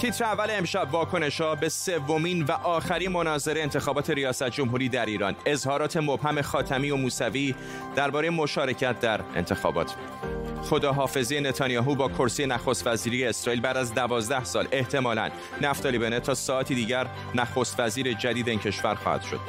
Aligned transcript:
تیتر 0.00 0.24
اول 0.24 0.46
امشب 0.50 0.88
واکنش 0.92 1.40
ها 1.40 1.54
به 1.54 1.68
سومین 1.68 2.42
و 2.42 2.52
آخرین 2.52 3.12
مناظره 3.12 3.62
انتخابات 3.62 4.10
ریاست 4.10 4.48
جمهوری 4.50 4.88
در 4.88 5.06
ایران 5.06 5.36
اظهارات 5.46 5.96
مبهم 5.96 6.42
خاتمی 6.42 6.90
و 6.90 6.96
موسوی 6.96 7.54
درباره 7.96 8.30
مشارکت 8.30 9.00
در 9.00 9.20
انتخابات. 9.34 9.94
خداحافظی 10.62 11.40
نتانیاهو 11.40 11.94
با 11.94 12.08
کرسی 12.08 12.46
نخست 12.46 12.86
وزیری 12.86 13.26
اسرائیل 13.26 13.60
بعد 13.60 13.76
از 13.76 13.94
دوازده 13.94 14.44
سال 14.44 14.68
احتمالاً 14.72 15.30
نفتالی 15.60 15.98
بنت 15.98 16.22
تا 16.22 16.34
ساعتی 16.34 16.74
دیگر 16.74 17.06
نخست 17.34 17.80
وزیر 17.80 18.12
جدید 18.12 18.48
این 18.48 18.58
کشور 18.58 18.94
خواهد 18.94 19.22
شد. 19.22 19.40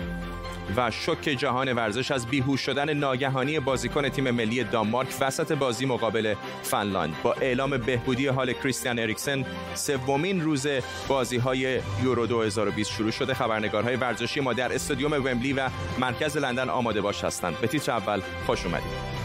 و 0.77 0.91
شک 0.91 1.21
جهان 1.21 1.73
ورزش 1.73 2.11
از 2.11 2.27
بیهوش 2.27 2.61
شدن 2.61 2.93
ناگهانی 2.93 3.59
بازیکن 3.59 4.09
تیم 4.09 4.31
ملی 4.31 4.63
دانمارک 4.63 5.07
وسط 5.21 5.51
بازی 5.51 5.85
مقابل 5.85 6.35
فنلاند. 6.63 7.15
با 7.23 7.33
اعلام 7.33 7.77
بهبودی 7.77 8.27
حال 8.27 8.53
کریستیان 8.53 8.99
اریکسن 8.99 9.45
سومین 9.75 10.41
روز 10.41 10.67
بازی 11.07 11.37
های 11.37 11.79
یورو 12.03 12.27
2020 12.27 12.91
شروع 12.91 13.11
شده. 13.11 13.33
خبرنگارهای 13.33 13.95
ورزشی 13.95 14.39
ما 14.39 14.53
در 14.53 14.73
استادیوم 14.75 15.13
ومبلی 15.13 15.53
و 15.53 15.69
مرکز 15.99 16.37
لندن 16.37 16.69
آماده 16.69 17.01
باش 17.01 17.23
هستند. 17.23 17.59
به 17.59 17.67
تیتر 17.67 17.91
اول 17.91 18.21
خوش 18.45 18.65
اومدید. 18.65 19.20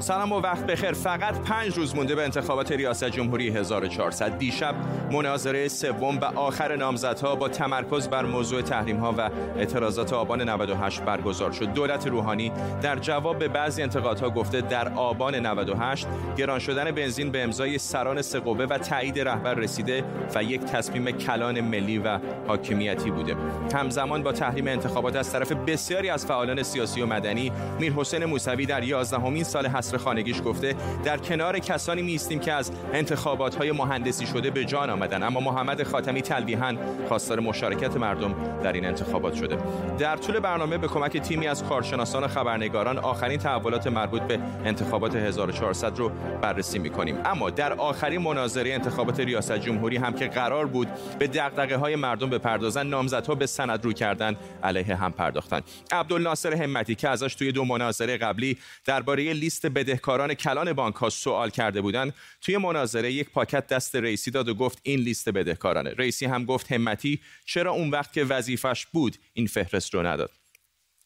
سلام 0.00 0.32
و 0.32 0.40
وقت 0.40 0.66
بخیر. 0.66 0.92
فقط 0.92 1.40
پنج 1.40 1.76
روز 1.76 1.94
مونده 1.94 2.14
به 2.14 2.24
انتخابات 2.24 2.72
ریاست 2.72 3.04
جمهوری 3.04 3.48
1400 3.50 4.38
دیشب 4.38 4.74
مناظره 5.12 5.68
سوم 5.68 6.18
و 6.18 6.24
آخر 6.24 6.76
نامزدها 6.76 7.34
با 7.34 7.48
تمرکز 7.48 8.08
بر 8.08 8.24
موضوع 8.24 8.62
تحریم 8.62 8.96
ها 8.96 9.14
و 9.18 9.30
اعتراضات 9.56 10.12
آبان 10.12 10.48
98 10.48 11.02
برگزار 11.02 11.52
شد. 11.52 11.72
دولت 11.72 12.06
روحانی 12.06 12.52
در 12.82 12.96
جواب 12.96 13.38
به 13.38 13.48
بعضی 13.48 13.82
انتقادها 13.82 14.30
گفته 14.30 14.60
در 14.60 14.88
آبان 14.88 15.34
98 15.34 16.06
گران 16.36 16.58
شدن 16.58 16.90
بنزین 16.90 17.30
به 17.30 17.42
امضای 17.42 17.78
سران 17.78 18.22
سقوبه 18.22 18.66
و 18.66 18.78
تایید 18.78 19.20
رهبر 19.20 19.54
رسیده 19.54 20.04
و 20.34 20.42
یک 20.42 20.60
تصمیم 20.60 21.10
کلان 21.10 21.60
ملی 21.60 21.98
و 21.98 22.18
حاکمیتی 22.46 23.10
بوده. 23.10 23.36
همزمان 23.74 24.22
با 24.22 24.32
تحریم 24.32 24.66
انتخابات 24.66 25.16
از 25.16 25.32
طرف 25.32 25.52
بسیاری 25.52 26.10
از 26.10 26.26
فعالان 26.26 26.62
سیاسی 26.62 27.02
و 27.02 27.06
مدنی 27.06 27.52
میر 27.80 27.92
حسین 27.92 28.24
موسوی 28.24 28.66
در 28.66 28.82
11 28.82 29.42
سال 29.42 29.66
حصر 29.66 29.96
خانگیش 29.96 30.42
گفته 30.44 30.74
در 31.04 31.16
کنار 31.16 31.58
کسانی 31.58 32.02
میستیم 32.02 32.38
که 32.38 32.52
از 32.52 32.72
انتخابات 32.92 33.54
های 33.54 33.72
مهندسی 33.72 34.26
شده 34.26 34.50
به 34.50 34.64
جان 34.64 34.97
آمدن. 34.98 35.22
اما 35.22 35.40
محمد 35.40 35.82
خاتمی 35.82 36.22
تلویحا 36.22 36.76
خواستار 37.08 37.40
مشارکت 37.40 37.96
مردم 37.96 38.34
در 38.62 38.72
این 38.72 38.84
انتخابات 38.84 39.34
شده. 39.34 39.58
در 39.98 40.16
طول 40.16 40.40
برنامه 40.40 40.78
به 40.78 40.88
کمک 40.88 41.16
تیمی 41.16 41.46
از 41.46 41.64
کارشناسان 41.64 42.24
و 42.24 42.28
خبرنگاران 42.28 42.98
آخرین 42.98 43.38
تحولات 43.38 43.86
مربوط 43.86 44.22
به 44.22 44.38
انتخابات 44.64 45.16
1400 45.16 45.98
رو 45.98 46.08
بررسی 46.42 46.78
می‌کنیم. 46.78 47.16
اما 47.24 47.50
در 47.50 47.72
آخرین 47.72 48.20
مناظره 48.20 48.72
انتخابات 48.72 49.20
ریاست 49.20 49.58
جمهوری 49.58 49.96
هم 49.96 50.12
که 50.12 50.28
قرار 50.28 50.66
بود 50.66 50.88
به 51.18 51.26
دغدغه 51.26 51.76
های 51.76 51.96
مردم 51.96 52.30
بپردازن 52.30 52.86
نامزدها 52.86 53.34
به 53.34 53.46
سند 53.46 53.84
رو 53.84 53.92
کردن 53.92 54.36
علیه 54.62 54.96
هم 54.96 55.12
پرداختن. 55.12 55.60
عبدالناصر 55.90 56.54
همتی 56.54 56.94
که 56.94 57.08
ازش 57.08 57.34
توی 57.34 57.52
دو 57.52 57.64
مناظره 57.64 58.16
قبلی 58.16 58.58
درباره 58.84 59.32
لیست 59.32 59.66
بدهکاران 59.66 60.34
کلان 60.34 60.72
بانک 60.72 60.94
ها 60.94 61.10
سوال 61.10 61.50
کرده 61.50 61.80
بودند 61.80 62.14
توی 62.40 62.56
مناظره 62.56 63.12
یک 63.12 63.30
پاکت 63.30 63.66
دست 63.66 63.96
رئیسی 63.96 64.30
داد 64.30 64.48
و 64.48 64.54
گفت 64.54 64.78
این 64.88 65.00
لیست 65.00 65.28
بدهکارانه. 65.28 65.90
رئیسی 65.90 66.26
هم 66.26 66.44
گفت 66.44 66.72
همتی 66.72 67.20
چرا 67.44 67.70
اون 67.70 67.90
وقت 67.90 68.12
که 68.12 68.24
وظیفش 68.24 68.86
بود 68.86 69.16
این 69.32 69.46
فهرست 69.46 69.94
رو 69.94 70.06
نداد. 70.06 70.30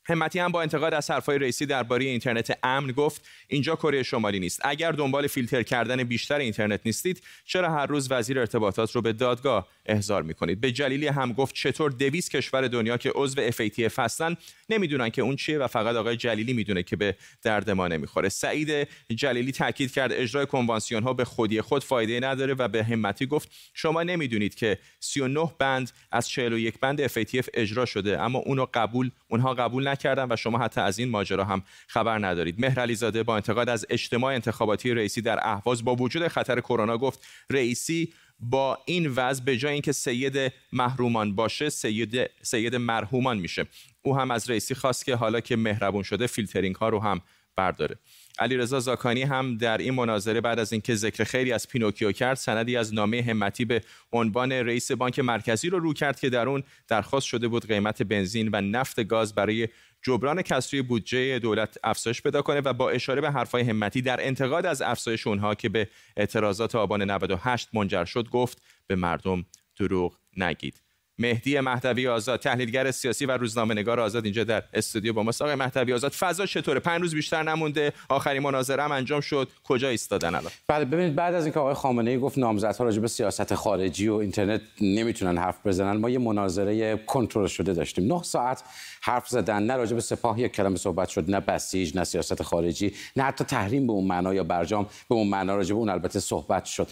همتی 0.04 0.38
هم 0.38 0.52
با 0.52 0.62
انتقاد 0.62 0.94
از 0.94 1.10
حرفهای 1.10 1.38
رئیسی 1.38 1.66
درباره 1.66 2.04
اینترنت 2.04 2.58
امن 2.62 2.92
گفت 2.92 3.28
اینجا 3.48 3.76
کره 3.76 4.02
شمالی 4.02 4.40
نیست. 4.40 4.60
اگر 4.64 4.92
دنبال 4.92 5.26
فیلتر 5.26 5.62
کردن 5.62 6.04
بیشتر 6.04 6.38
اینترنت 6.38 6.80
نیستید 6.84 7.22
چرا 7.44 7.70
هر 7.70 7.86
روز 7.86 8.12
وزیر 8.12 8.38
ارتباطات 8.38 8.92
رو 8.92 9.02
به 9.02 9.12
دادگاه 9.12 9.68
احضار 9.86 10.22
می‌کنید. 10.22 10.60
به 10.60 10.72
جلیلی 10.72 11.06
هم 11.06 11.32
گفت 11.32 11.54
چطور 11.54 11.90
دویست 11.90 12.30
کشور 12.30 12.68
دنیا 12.68 12.96
که 12.96 13.12
عضو 13.14 13.50
FATF 13.50 13.98
هستن 13.98 14.36
نمی‌دونن 14.68 15.10
که 15.10 15.22
اون 15.22 15.36
چیه 15.36 15.58
و 15.58 15.66
فقط 15.66 15.96
آقای 15.96 16.16
جلیلی 16.16 16.52
می‌دونه 16.52 16.82
که 16.82 16.96
به 16.96 17.16
درد 17.42 17.70
ما 17.70 17.88
نمی‌خوره. 17.88 18.28
سعید 18.28 18.88
جلیلی 19.14 19.52
تاکید 19.52 19.92
کرد 19.92 20.12
اجرای 20.12 20.46
کنوانسیون 20.46 21.02
ها 21.02 21.12
به 21.12 21.24
خودی 21.24 21.60
خود 21.60 21.84
فایده 21.84 22.20
نداره 22.20 22.54
و 22.54 22.68
به 22.68 22.84
همتی 22.84 23.26
گفت 23.26 23.50
شما 23.74 24.02
نمی‌دونید 24.02 24.54
که 24.54 24.78
39 25.00 25.52
بند 25.58 25.90
از 26.12 26.28
41 26.28 26.78
بند 26.78 27.06
FATF 27.06 27.48
اجرا 27.54 27.84
شده 27.84 28.20
اما 28.20 28.38
اونو 28.38 28.66
قبول 28.74 29.10
اونها 29.28 29.54
قبول 29.54 29.88
نکردن 29.88 30.32
و 30.32 30.36
شما 30.36 30.58
حتی 30.58 30.80
از 30.80 30.98
این 30.98 31.08
ماجرا 31.08 31.44
هم 31.44 31.62
خبر 31.86 32.26
ندارید. 32.26 32.60
مهر 32.60 32.94
زاده 32.94 33.22
با 33.22 33.36
انتقاد 33.36 33.68
از 33.68 33.86
اجتماع 33.90 34.34
انتخاباتی 34.34 34.94
رئیسی 34.94 35.20
در 35.20 35.38
اهواز 35.42 35.84
با 35.84 35.94
وجود 35.94 36.28
خطر 36.28 36.60
کرونا 36.60 36.98
گفت 36.98 37.26
رئیسی 37.50 38.12
با 38.42 38.78
این 38.84 39.06
وضع 39.06 39.44
به 39.44 39.56
جای 39.56 39.72
اینکه 39.72 39.92
سید 39.92 40.52
محرومان 40.72 41.34
باشه 41.34 41.70
سید 41.70 42.30
سید 42.42 42.76
مرحومان 42.76 43.38
میشه. 43.38 43.66
او 44.02 44.16
هم 44.18 44.30
از 44.30 44.50
رئیسی 44.50 44.74
خواست 44.74 45.04
که 45.04 45.16
حالا 45.16 45.40
که 45.40 45.56
مهربون 45.56 46.02
شده 46.02 46.26
فیلترینگ 46.26 46.74
ها 46.74 46.88
رو 46.88 47.00
هم 47.00 47.20
برداره. 47.56 47.98
علیرضا 48.38 48.80
زاکانی 48.80 49.22
هم 49.22 49.56
در 49.56 49.78
این 49.78 49.94
مناظره 49.94 50.40
بعد 50.40 50.58
از 50.58 50.72
اینکه 50.72 50.94
ذکر 50.94 51.24
خیری 51.24 51.52
از 51.52 51.68
پینوکیو 51.68 52.12
کرد 52.12 52.36
سندی 52.36 52.76
از 52.76 52.94
نامه 52.94 53.22
همتی 53.22 53.64
به 53.64 53.80
عنوان 54.12 54.52
رئیس 54.52 54.92
بانک 54.92 55.18
مرکزی 55.18 55.70
رو 55.70 55.78
رو 55.78 55.92
کرد 55.92 56.20
که 56.20 56.30
در 56.30 56.48
اون 56.48 56.62
درخواست 56.88 57.26
شده 57.26 57.48
بود 57.48 57.66
قیمت 57.66 58.02
بنزین 58.02 58.50
و 58.52 58.60
نفت 58.60 59.04
گاز 59.04 59.34
برای 59.34 59.68
جبران 60.02 60.42
کسری 60.42 60.82
بودجه 60.82 61.38
دولت 61.38 61.78
افزایش 61.84 62.22
پیدا 62.22 62.42
کنه 62.42 62.60
و 62.60 62.72
با 62.72 62.90
اشاره 62.90 63.20
به 63.20 63.30
حرفهای 63.30 63.62
همتی 63.62 64.02
در 64.02 64.26
انتقاد 64.26 64.66
از 64.66 64.82
افزایش 64.82 65.26
اونها 65.26 65.54
که 65.54 65.68
به 65.68 65.88
اعتراضات 66.16 66.74
آبان 66.74 67.10
98 67.10 67.68
منجر 67.72 68.04
شد 68.04 68.28
گفت 68.28 68.62
به 68.86 68.96
مردم 68.96 69.44
دروغ 69.76 70.18
نگید. 70.36 70.82
مهدی 71.18 71.60
مهدوی 71.60 72.08
آزاد 72.08 72.40
تحلیلگر 72.40 72.90
سیاسی 72.90 73.26
و 73.26 73.30
روزنامه‌نگار 73.30 74.00
آزاد 74.00 74.24
اینجا 74.24 74.44
در 74.44 74.62
استودیو 74.72 75.12
با 75.12 75.22
ما 75.22 75.32
آقای 75.40 75.54
مهدوی 75.54 75.92
آزاد 75.92 76.12
فضا 76.12 76.46
چطوره؟ 76.46 76.80
پنج 76.80 77.00
روز 77.00 77.14
بیشتر 77.14 77.42
نمونده 77.42 77.92
آخرین 78.08 78.42
مناظره 78.42 78.82
هم 78.82 78.92
انجام 78.92 79.20
شد. 79.20 79.48
کجا 79.64 79.88
ایستادن 79.88 80.34
الان؟ 80.34 80.52
بله 80.68 80.84
ببینید 80.84 81.14
بعد 81.14 81.34
از 81.34 81.44
اینکه 81.44 81.60
آقای 81.60 81.74
خامنه 81.74 82.10
ای 82.10 82.18
گفت 82.18 82.38
نامزدها 82.38 82.84
راجع 82.84 83.00
به 83.00 83.08
سیاست 83.08 83.54
خارجی 83.54 84.08
و 84.08 84.14
اینترنت 84.14 84.60
نمی‌تونن 84.80 85.38
حرف 85.38 85.66
بزنن 85.66 85.96
ما 85.96 86.10
یه 86.10 86.18
مناظره 86.18 86.96
کنترل 86.96 87.46
شده 87.46 87.72
داشتیم. 87.72 88.12
9 88.12 88.22
ساعت 88.22 88.62
حرف 89.02 89.28
زدن 89.28 89.62
نه 89.62 89.76
راجع 89.76 89.94
به 89.94 90.00
سپاه 90.00 90.40
یک 90.40 90.52
کلمه 90.52 90.76
صحبت 90.76 91.08
شد 91.08 91.30
نه 91.30 91.40
بسیج 91.40 91.96
نه 91.96 92.04
سیاست 92.04 92.42
خارجی 92.42 92.94
نه 93.16 93.22
حتی 93.22 93.44
تحریم 93.44 93.86
به 93.86 93.92
اون 93.92 94.06
معنا 94.06 94.34
یا 94.34 94.44
برجام 94.44 94.86
به 95.08 95.14
اون 95.14 95.28
معنا 95.28 95.56
راجع 95.56 95.74
به 95.74 95.78
اون 95.78 95.88
البته 95.88 96.20
صحبت 96.20 96.64
شد. 96.64 96.88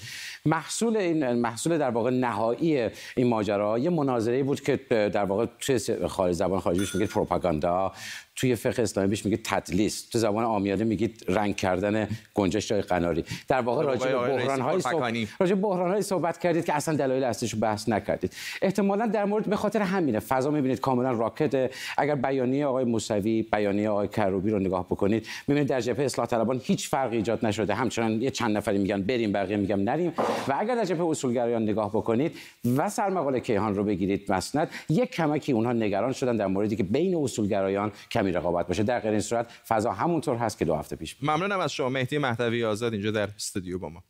محصول 0.46 0.96
این 0.96 1.32
محصول 1.32 1.78
در 1.78 1.90
واقع 1.90 2.10
نهایی 2.10 2.88
این 3.16 3.26
ماجرا 3.26 3.78
یه 3.78 3.90
مناظره 3.90 4.19
بود 4.42 4.60
که 4.60 4.76
در 5.12 5.24
واقع 5.24 5.46
توی 5.60 6.06
خارج 6.08 6.32
زبان 6.32 6.60
خارجی 6.60 6.86
میگه 6.94 7.06
پروپاگاندا. 7.06 7.92
توی 8.40 8.54
فقه 8.54 8.82
اسلامی 8.82 9.08
بیش 9.08 9.24
میگه 9.24 9.38
تدلیس. 9.44 10.08
تو 10.08 10.18
زبان 10.18 10.44
عامیانه 10.44 10.84
میگید 10.84 11.24
رنگ 11.28 11.56
کردن 11.56 12.08
گنجش 12.34 12.68
جای 12.68 12.82
قناری. 12.82 13.24
در 13.48 13.60
واقع 13.60 13.84
راجع 13.84 14.06
به 14.06 14.18
بحران 14.18 14.60
های 14.60 14.80
صحبت 14.80 15.14
راجع 15.40 15.54
بحران 15.54 15.90
های 15.90 16.02
صحبت 16.02 16.38
کردید 16.38 16.64
که 16.64 16.74
اصلا 16.74 16.96
دلایل 16.96 17.24
اصلیش 17.24 17.54
بحث 17.60 17.88
نکردید. 17.88 18.32
احتمالا 18.62 19.06
در 19.06 19.24
مورد 19.24 19.46
به 19.46 19.56
خاطر 19.56 19.82
همینه 19.82 20.18
فضا 20.20 20.50
می‌بینید 20.50 20.80
کاملا 20.80 21.12
راکت 21.12 21.70
اگر 21.98 22.14
بیانیه 22.14 22.66
آقای 22.66 22.84
موسوی 22.84 23.42
بیانیه 23.42 23.88
آقای 23.88 24.08
کروبی 24.08 24.50
رو 24.50 24.58
نگاه 24.58 24.86
بکنید 24.86 25.26
می‌بینید 25.48 25.68
در 25.68 25.80
جبهه 25.80 26.04
اصلاح 26.04 26.26
طلبان 26.26 26.60
هیچ 26.64 26.88
فرقی 26.88 27.16
ایجاد 27.16 27.46
نشده. 27.46 27.74
همچنان 27.74 28.22
یه 28.22 28.30
چند 28.30 28.56
نفری 28.56 28.78
میگن 28.78 29.02
بریم 29.02 29.32
بقیه 29.32 29.56
میگم 29.56 29.80
نریم. 29.80 30.12
و 30.48 30.54
اگر 30.58 30.74
در 30.74 30.84
جبهه 30.84 31.06
اصولگرایان 31.06 31.62
نگاه 31.62 31.90
بکنید 31.90 32.36
و 32.76 32.88
سرمقاله 32.88 33.40
کیهان 33.40 33.74
رو 33.74 33.84
بگیرید 33.84 34.32
مسند 34.32 34.68
یک 34.88 35.10
کمکی 35.10 35.52
اونها 35.52 35.72
نگران 35.72 36.12
شدن 36.12 36.36
در 36.36 36.46
موردی 36.46 36.76
که 36.76 36.82
بین 36.82 37.14
اصولگرایان 37.16 37.92
کمی 38.10 38.29
رقابت 38.32 38.66
باشه. 38.66 38.82
در 38.82 39.00
غیر 39.00 39.10
این 39.10 39.20
صورت 39.20 39.52
فضا 39.68 39.92
همونطور 39.92 40.36
هست 40.36 40.58
که 40.58 40.64
دو 40.64 40.74
هفته 40.74 40.96
پیش 40.96 41.16
ممنونم 41.22 41.60
از 41.60 41.72
شما. 41.72 41.88
مهدی 41.88 42.18
مهدوی 42.18 42.64
آزاد 42.64 42.92
اینجا 42.92 43.10
در 43.10 43.28
استودیو 43.36 43.78
با 43.78 43.88
ما. 43.88 44.04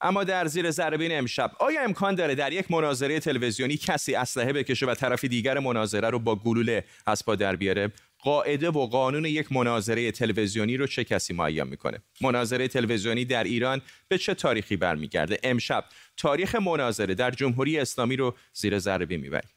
اما 0.00 0.24
در 0.24 0.46
زیر 0.46 0.70
ذره 0.70 1.14
امشب 1.14 1.50
آیا 1.58 1.82
امکان 1.82 2.14
داره 2.14 2.34
در 2.34 2.52
یک 2.52 2.70
مناظره 2.70 3.20
تلویزیونی 3.20 3.76
کسی 3.76 4.14
اسلحه 4.14 4.52
بکشه 4.52 4.86
و 4.86 4.94
طرف 4.94 5.24
دیگر 5.24 5.58
مناظره 5.58 6.10
رو 6.10 6.18
با 6.18 6.36
گلوله 6.36 6.84
از 7.06 7.24
پا 7.24 7.34
در 7.34 7.56
بیاره؟ 7.56 7.92
قاعده 8.18 8.70
و 8.70 8.86
قانون 8.86 9.24
یک 9.24 9.52
مناظره 9.52 10.12
تلویزیونی 10.12 10.76
رو 10.76 10.86
چه 10.86 11.04
کسی 11.04 11.34
معین 11.34 11.62
می‌کنه؟ 11.62 11.98
مناظره 12.20 12.68
تلویزیونی 12.68 13.24
در 13.24 13.44
ایران 13.44 13.82
به 14.08 14.18
چه 14.18 14.34
تاریخی 14.34 14.76
برمیگرده؟ 14.76 15.38
امشب 15.42 15.84
تاریخ 16.16 16.54
مناظره 16.54 17.14
در 17.14 17.30
جمهوری 17.30 17.78
اسلامی 17.78 18.16
رو 18.16 18.34
زیر 18.52 18.78
ذره 18.78 19.16
می‌بریم. 19.16 19.50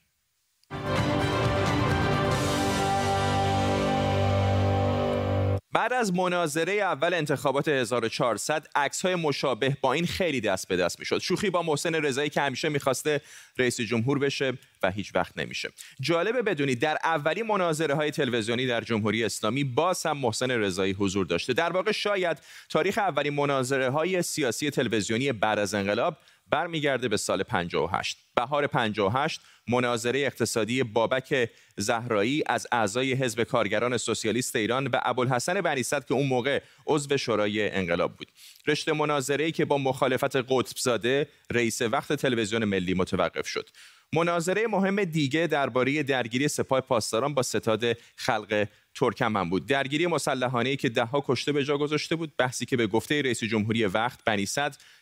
بعد 5.72 5.94
از 5.94 6.14
مناظره 6.14 6.74
اول 6.74 7.14
انتخابات 7.14 7.68
1400 7.68 8.68
عکس 8.76 9.02
های 9.02 9.16
مشابه 9.16 9.78
با 9.82 9.94
این 9.94 10.06
خیلی 10.08 10.42
دست 10.42 10.68
به 10.68 10.78
دست 10.78 11.00
می‌شد. 11.00 11.18
شوخی 11.18 11.50
با 11.50 11.62
محسن 11.62 11.96
رضایی 11.96 12.30
که 12.30 12.42
همیشه 12.42 12.70
می‌خواسته 12.70 13.22
رئیس 13.58 13.82
جمهور 13.82 14.20
بشه 14.20 14.54
و 14.84 14.92
هیچ 14.92 15.16
وقت 15.16 15.38
نمیشه. 15.38 15.70
جالبه 16.02 16.42
بدونید 16.42 16.80
در 16.80 16.98
اولی 17.04 17.44
مناظره 17.44 17.96
های 17.96 18.12
تلویزیونی 18.12 18.68
در 18.68 18.82
جمهوری 18.82 19.24
اسلامی 19.24 19.64
باز 19.64 20.06
هم 20.06 20.18
محسن 20.18 20.52
رضایی 20.52 20.94
حضور 20.94 21.26
داشته. 21.26 21.54
در 21.54 21.72
واقع 21.72 21.92
شاید 21.92 22.38
تاریخ 22.70 22.98
اولین 22.98 23.34
مناظره 23.34 23.90
های 23.90 24.22
سیاسی 24.22 24.70
تلویزیونی 24.70 25.32
بعد 25.32 25.60
از 25.60 25.74
انقلاب 25.74 26.18
برمیگرده 26.50 27.08
به 27.08 27.18
سال 27.18 27.44
58 27.44 28.18
بهار 28.36 28.68
58 28.68 29.42
مناظره 29.68 30.20
اقتصادی 30.20 30.84
بابک 30.84 31.50
زهرایی 31.78 32.44
از 32.46 32.68
اعضای 32.72 33.14
حزب 33.14 33.44
کارگران 33.44 33.98
سوسیالیست 33.98 34.56
ایران 34.56 34.88
و 34.88 35.00
ابوالحسن 35.04 35.62
بنی 35.62 35.84
که 35.84 36.14
اون 36.14 36.28
موقع 36.28 36.62
عضو 36.88 37.18
شورای 37.18 37.72
انقلاب 37.72 38.16
بود. 38.16 38.28
رشته 38.68 38.94
مناظره 38.94 39.52
که 39.52 39.66
با 39.66 39.78
مخالفت 39.78 40.36
قطب 40.36 40.78
زاده 40.78 41.28
رئیس 41.52 41.82
وقت 41.82 42.14
تلویزیون 42.14 42.66
ملی 42.66 42.94
متوقف 42.94 43.48
شد. 43.48 43.70
مناظره 44.14 44.68
مهم 44.68 45.04
دیگه 45.04 45.48
درباره 45.48 46.04
درگیری 46.04 46.48
سپاه 46.48 46.82
پاسداران 46.82 47.34
با 47.34 47.42
ستاد 47.42 47.98
خلق 48.16 48.68
ترکمن 48.96 49.50
بود. 49.50 49.66
درگیری 49.66 50.08
مسلحانه 50.08 50.76
که 50.76 50.90
دهها 50.90 51.24
کشته 51.28 51.52
به 51.52 51.64
جا 51.64 51.78
گذاشته 51.78 52.16
بود 52.16 52.34
بحثی 52.38 52.66
که 52.66 52.78
به 52.78 52.88
گفته 52.88 53.22
رئیس 53.22 53.44
جمهوری 53.44 53.86
وقت 53.86 54.20
بنی 54.26 54.46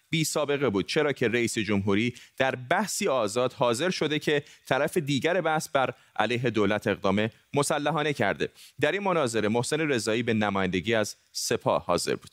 بی 0.10 0.24
سابقه 0.24 0.70
بود. 0.70 0.88
چرا 0.88 1.12
که 1.12 1.28
رئیس 1.28 1.58
جمهوری 1.58 2.14
در 2.38 2.56
بحثی 2.56 3.08
آزاد 3.08 3.54
حاضر 3.54 3.90
شده 3.90 4.20
که 4.20 4.44
طرف 4.68 4.98
دیگر 4.98 5.42
بحث 5.42 5.70
بر 5.70 5.94
علیه 6.16 6.50
دولت 6.50 6.88
اقدام 6.88 7.30
مسلحانه 7.54 8.14
کرده. 8.14 8.50
در 8.82 8.92
این 8.92 9.04
مناظره 9.04 9.50
محسن 9.50 9.80
رضایی 9.80 10.24
به 10.24 10.34
نمایندگی 10.34 10.96
از 10.96 11.16
سپاه 11.32 11.86
حاضر 11.86 12.16
بود. 12.16 12.32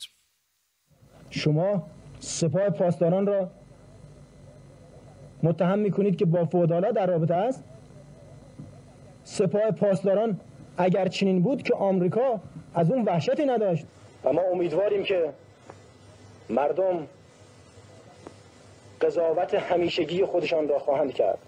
شما 1.29 1.87
سپاه 2.19 2.69
پاسداران 2.69 3.25
را 3.25 3.51
متهم 5.43 5.79
می‌کنید 5.79 6.17
که 6.17 6.25
با 6.25 6.45
فودالا 6.45 6.91
در 6.91 7.05
رابطه 7.05 7.33
است؟ 7.33 7.63
سپاه 9.23 9.71
پاسداران 9.71 10.39
اگر 10.77 11.07
چنین 11.07 11.41
بود 11.41 11.63
که 11.63 11.73
آمریکا 11.75 12.41
از 12.73 12.91
اون 12.91 13.03
وحشتی 13.03 13.45
نداشت. 13.45 13.85
و 14.23 14.33
ما 14.33 14.41
امیدواریم 14.53 15.03
که 15.03 15.33
مردم 16.49 17.07
قضاوت 19.01 19.53
همیشگی 19.55 20.25
خودشان 20.25 20.67
را 20.67 20.79
خواهند 20.79 21.13
کرد. 21.13 21.44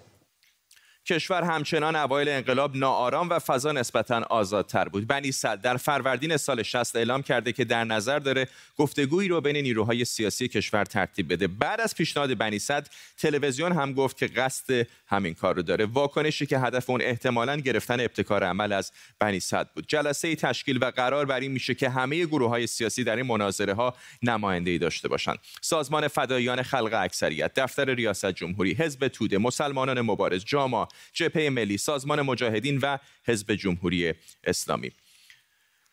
کشور 1.10 1.44
همچنان 1.44 1.96
اوایل 1.96 2.30
انقلاب 2.30 2.76
ناآرام 2.76 3.30
و 3.30 3.40
فضا 3.40 3.72
نسبتا 3.72 4.26
آزادتر 4.30 4.90
بود. 4.90 5.08
بنی 5.08 5.32
صد 5.32 5.62
در 5.62 5.78
فروردین 5.78 6.38
سال 6.38 6.64
60 6.64 6.96
اعلام 6.96 7.22
کرده 7.22 7.52
که 7.52 7.66
در 7.66 7.84
نظر 7.84 8.20
داره 8.20 8.48
گفتگویی 8.78 9.28
رو 9.28 9.42
بین 9.42 9.58
نیروهای 9.58 10.06
سیاسی 10.06 10.48
کشور 10.48 10.86
ترتیب 10.86 11.34
بده. 11.34 11.48
بعد 11.48 11.82
از 11.82 11.96
پیشنهاد 11.96 12.38
بنی 12.38 12.60
صد 12.60 12.88
تلویزیون 13.18 13.72
هم 13.72 13.94
گفت 13.94 14.18
که 14.18 14.28
قصد 14.28 14.88
همین 15.08 15.34
کار 15.34 15.56
رو 15.56 15.62
داره. 15.62 15.86
واکنشی 15.86 16.46
که 16.46 16.60
هدف 16.60 16.90
اون 16.90 17.02
احتمالا 17.02 17.56
گرفتن 17.56 18.00
ابتکار 18.00 18.44
عمل 18.44 18.74
از 18.74 18.92
بنی 19.20 19.40
صد 19.40 19.70
بود. 19.76 19.88
جلسه 19.88 20.36
تشکیل 20.36 20.78
و 20.82 20.92
قرار 20.92 21.26
بر 21.26 21.40
این 21.40 21.52
میشه 21.52 21.76
که 21.76 21.90
همه 21.90 22.26
گروه 22.26 22.50
های 22.50 22.68
سیاسی 22.68 23.04
در 23.04 23.16
این 23.16 23.26
مناظره 23.26 23.74
ها 23.74 23.94
نماینده 24.24 24.78
داشته 24.78 25.08
باشند. 25.08 25.40
سازمان 25.62 26.08
فدایان 26.08 26.64
خلق 26.64 26.94
اکثریت 26.94 27.54
دفتر 27.54 27.94
ریاست 27.96 28.32
جمهوری 28.32 28.74
حزب 28.74 29.08
توده 29.08 29.38
مسلمانان 29.38 30.02
مبارز 30.02 30.46
جاما 30.46 30.88
جبهه 31.14 31.50
ملی 31.50 31.78
سازمان 31.78 32.22
مجاهدین 32.22 32.80
و 32.82 32.98
حزب 33.26 33.56
جمهوری 33.56 34.14
اسلامی. 34.44 34.92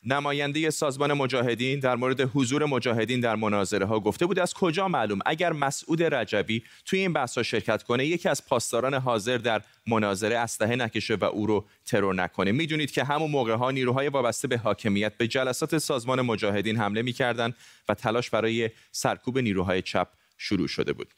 نماینده 0.06 0.70
سازمان 0.70 1.12
مجاهدین 1.12 1.80
در 1.80 1.96
مورد 1.96 2.20
حضور 2.20 2.64
مجاهدین 2.64 3.20
در 3.20 3.36
مناظره 3.36 3.86
ها 3.86 4.00
گفته 4.00 4.26
بود 4.26 4.38
از 4.38 4.54
کجا 4.54 4.88
معلوم 4.88 5.18
اگر 5.26 5.52
مسعود 5.52 6.02
رجبی 6.02 6.62
توی 6.84 6.98
این 6.98 7.12
بحث 7.12 7.38
شرکت 7.38 7.82
کنه 7.82 8.06
یکی 8.06 8.28
از 8.28 8.46
پاسداران 8.46 8.94
حاضر 8.94 9.38
در 9.38 9.62
مناظره 9.86 10.38
اسلحه 10.38 10.76
نکشه 10.76 11.14
و 11.14 11.24
او 11.24 11.46
رو 11.46 11.64
ترور 11.84 12.14
نکنه. 12.14 12.52
می‌دونید 12.52 12.90
که 12.90 13.04
همون 13.04 13.30
موقع 13.30 13.54
ها 13.54 13.70
نیروهای 13.70 14.08
وابسته 14.08 14.48
به 14.48 14.58
حاکمیت 14.58 15.16
به 15.16 15.28
جلسات 15.28 15.78
سازمان 15.78 16.20
مجاهدین 16.20 16.76
حمله 16.76 17.02
می‌کردند 17.02 17.56
و 17.88 17.94
تلاش 17.94 18.30
برای 18.30 18.70
سرکوب 18.92 19.38
نیروهای 19.38 19.82
چپ 19.82 20.08
شروع 20.38 20.68
شده 20.68 20.92
بود. 20.92 21.08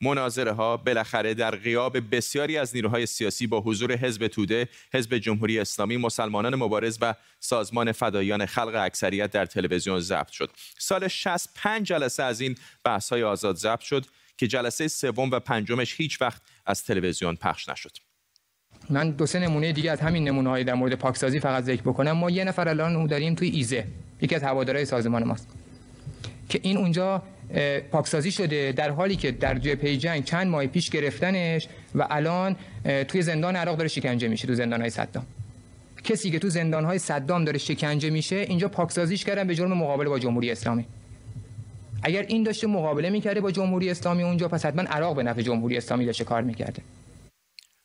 مناظره 0.00 0.52
ها 0.52 0.76
بالاخره 0.76 1.34
در 1.34 1.56
غیاب 1.56 2.16
بسیاری 2.16 2.58
از 2.58 2.74
نیروهای 2.74 3.06
سیاسی 3.06 3.46
با 3.46 3.60
حضور 3.60 3.96
حزب 3.96 4.26
توده، 4.26 4.68
حزب 4.94 5.18
جمهوری 5.18 5.58
اسلامی، 5.58 5.96
مسلمانان 5.96 6.54
مبارز 6.54 6.98
و 7.00 7.14
سازمان 7.40 7.92
فدایان 7.92 8.46
خلق 8.46 8.74
اکثریت 8.74 9.30
در 9.30 9.46
تلویزیون 9.46 10.00
ضبط 10.00 10.30
شد. 10.30 10.50
سال 10.78 11.08
65 11.08 11.86
جلسه 11.86 12.22
از 12.22 12.40
این 12.40 12.54
بحث 12.84 13.12
های 13.12 13.22
آزاد 13.22 13.56
ضبط 13.56 13.80
شد 13.80 14.06
که 14.36 14.46
جلسه 14.46 14.88
سوم 14.88 15.30
و 15.30 15.40
پنجمش 15.40 16.00
هیچ 16.00 16.22
وقت 16.22 16.42
از 16.66 16.84
تلویزیون 16.84 17.36
پخش 17.36 17.68
نشد. 17.68 17.96
من 18.90 19.10
دو 19.10 19.26
سه 19.26 19.38
نمونه 19.38 19.72
دیگه 19.72 19.90
از 19.90 20.00
همین 20.00 20.24
نمونه 20.24 20.50
های 20.50 20.64
در 20.64 20.74
مورد 20.74 20.94
پاکسازی 20.94 21.40
فقط 21.40 21.64
ذکر 21.64 21.82
بکنم 21.82 22.12
ما 22.12 22.30
یه 22.30 22.44
نفر 22.44 22.68
الان 22.68 23.06
داریم 23.06 23.34
توی 23.34 23.48
ایزه 23.48 23.86
یکی 24.22 24.34
از 24.34 24.42
هوادارهای 24.42 24.84
سازمان 24.84 25.24
ماست 25.24 25.48
که 26.48 26.60
این 26.62 26.76
اونجا 26.76 27.22
پاکسازی 27.90 28.30
شده 28.30 28.72
در 28.72 28.90
حالی 28.90 29.16
که 29.16 29.30
در 29.30 29.54
جبهه 29.58 29.96
جنگ 29.96 30.24
چند 30.24 30.46
ماه 30.46 30.66
پیش 30.66 30.90
گرفتنش 30.90 31.68
و 31.94 32.06
الان 32.10 32.56
توی 33.08 33.22
زندان 33.22 33.56
عراق 33.56 33.76
داره 33.76 33.88
شکنجه 33.88 34.28
میشه 34.28 34.46
تو 34.46 34.54
زندان 34.54 34.80
های 34.80 34.90
صدام. 34.90 35.26
کسی 36.04 36.30
که 36.30 36.38
تو 36.38 36.48
زندان 36.48 36.84
های 36.84 36.98
صدام 36.98 37.44
داره 37.44 37.58
شکنجه 37.58 38.10
میشه 38.10 38.36
اینجا 38.36 38.68
پاکسازیش 38.68 39.24
کردن 39.24 39.46
به 39.46 39.54
جرم 39.54 39.72
مقابله 39.72 40.08
با 40.08 40.18
جمهوری 40.18 40.50
اسلامی. 40.50 40.84
اگر 42.02 42.22
این 42.22 42.42
داشته 42.42 42.66
مقابله 42.66 43.10
می‌کرده 43.10 43.40
با 43.40 43.50
جمهوری 43.50 43.90
اسلامی 43.90 44.22
اونجا 44.22 44.48
پس 44.48 44.66
حتما 44.66 44.82
عراق 44.82 45.16
به 45.16 45.22
نفع 45.22 45.42
جمهوری 45.42 45.76
اسلامی 45.76 46.06
داشته 46.06 46.24
کار 46.24 46.42
می‌کرده. 46.42 46.82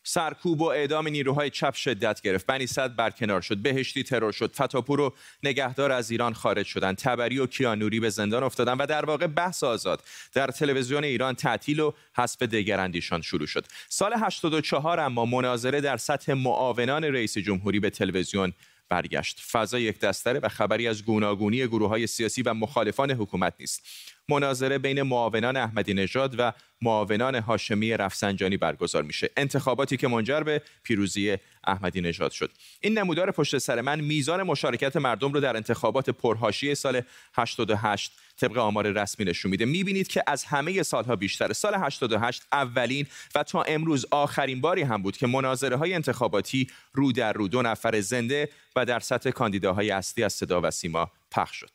سرکوب 0.03 0.61
و 0.61 0.65
اعدام 0.65 1.07
نیروهای 1.07 1.49
چپ 1.49 1.73
شدت 1.73 2.21
گرفت. 2.21 2.45
بنی 2.45 2.67
صد 2.67 2.95
برکنار 2.95 3.41
شد 3.41 3.57
بهشتی 3.57 4.03
ترور 4.03 4.31
شد 4.31 4.53
فتاپور 4.55 5.01
و 5.01 5.13
نگهدار 5.43 5.91
از 5.91 6.11
ایران 6.11 6.33
خارج 6.33 6.65
شدند. 6.65 6.97
تبری 6.97 7.39
و 7.39 7.45
کیانوری 7.45 7.99
به 7.99 8.09
زندان 8.09 8.43
افتادن 8.43 8.73
و 8.73 8.85
در 8.85 9.05
واقع 9.05 9.27
بحث 9.27 9.63
آزاد 9.63 10.03
در 10.33 10.47
تلویزیون 10.47 11.03
ایران 11.03 11.35
تعطیل 11.35 11.79
و 11.79 11.91
حذف 12.15 12.41
دگراندیشان 12.43 13.21
شروع 13.21 13.47
شد. 13.47 13.65
سال 13.89 14.13
84 14.13 14.99
اما 14.99 15.25
مناظره 15.25 15.81
در 15.81 15.97
سطح 15.97 16.33
معاونان 16.33 17.03
رئیس 17.03 17.37
جمهوری 17.37 17.79
به 17.79 17.89
تلویزیون 17.89 18.53
برگشت. 18.91 19.41
فضا 19.51 19.79
یک 19.79 19.99
دستره 19.99 20.39
و 20.39 20.49
خبری 20.49 20.87
از 20.87 21.05
گوناگونی 21.05 21.67
گروه 21.67 21.89
های 21.89 22.07
سیاسی 22.07 22.41
و 22.41 22.53
مخالفان 22.53 23.11
حکومت 23.11 23.53
نیست. 23.59 23.87
مناظره 24.29 24.77
بین 24.77 25.01
معاونان 25.01 25.57
احمدی 25.57 25.93
نژاد 25.93 26.35
و 26.37 26.53
معاونان 26.81 27.35
هاشمی 27.35 27.97
رفسنجانی 27.97 28.57
برگزار 28.57 29.03
میشه. 29.03 29.29
انتخاباتی 29.37 29.97
که 29.97 30.07
منجر 30.07 30.43
به 30.43 30.61
پیروزی 30.83 31.37
احمدی 31.63 32.01
نژاد 32.01 32.31
شد. 32.31 32.51
این 32.81 32.97
نمودار 32.97 33.31
پشت 33.31 33.57
سر 33.57 33.81
من 33.81 34.01
میزان 34.01 34.43
مشارکت 34.43 34.95
مردم 34.95 35.33
رو 35.33 35.39
در 35.39 35.55
انتخابات 35.55 36.09
پرهاشی 36.09 36.75
سال 36.75 37.01
88 37.33 38.17
طبق 38.41 38.57
آمار 38.57 38.87
رسمی 38.87 39.25
نشون 39.25 39.51
میده. 39.51 39.65
می‌بینید 39.65 40.07
که 40.07 40.23
از 40.27 40.43
همه 40.43 40.83
سالها 40.83 41.15
بیشتر. 41.15 41.53
سال 41.53 41.75
88 41.75 42.43
اولین 42.51 43.05
و 43.35 43.43
تا 43.43 43.61
امروز 43.61 44.05
آخرین 44.11 44.61
باری 44.61 44.81
هم 44.81 45.01
بود 45.01 45.17
که 45.17 45.27
مناظره 45.27 45.75
های 45.75 45.93
انتخاباتی 45.93 46.67
رو 46.93 47.11
در 47.11 47.33
رو 47.33 47.47
دو 47.47 47.61
نفر 47.61 48.01
زنده 48.01 48.49
و 48.75 48.85
در 48.85 48.99
سطح 48.99 49.29
کاندیداهای 49.29 49.91
اصلی 49.91 50.23
از 50.23 50.33
صدا 50.33 50.61
و 50.63 50.71
سیما 50.71 51.11
پخش 51.31 51.55
شد. 51.55 51.71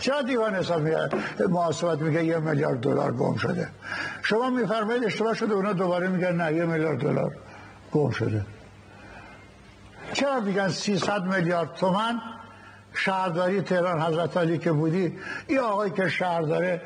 چرا 0.00 0.22
دیوان 0.22 0.54
حساب 0.54 0.82
محاسبات 1.48 2.00
میگه 2.00 2.24
یه 2.24 2.38
میلیارد 2.38 2.80
دلار 2.80 3.12
گم 3.12 3.36
شده؟ 3.36 3.68
شما 4.22 4.50
میفرمایید 4.50 5.04
اشتباه 5.04 5.34
شده 5.34 5.54
اونا 5.54 5.72
دوباره 5.72 6.08
میگن 6.08 6.36
نه 6.36 6.56
یه 6.56 6.64
میلیارد 6.64 7.00
دلار 7.00 7.36
گم 7.92 8.10
شده. 8.10 8.46
چرا 10.12 10.40
میگن 10.40 10.68
300 10.68 11.22
میلیارد 11.22 11.74
تومن 11.74 12.20
شهرداری 12.96 13.62
تهران 13.62 14.02
حضرت 14.02 14.36
علی 14.36 14.58
که 14.58 14.72
بودی 14.72 15.18
این 15.46 15.58
آقایی 15.58 15.92
که 15.92 16.08
شهر 16.08 16.42
داره 16.42 16.82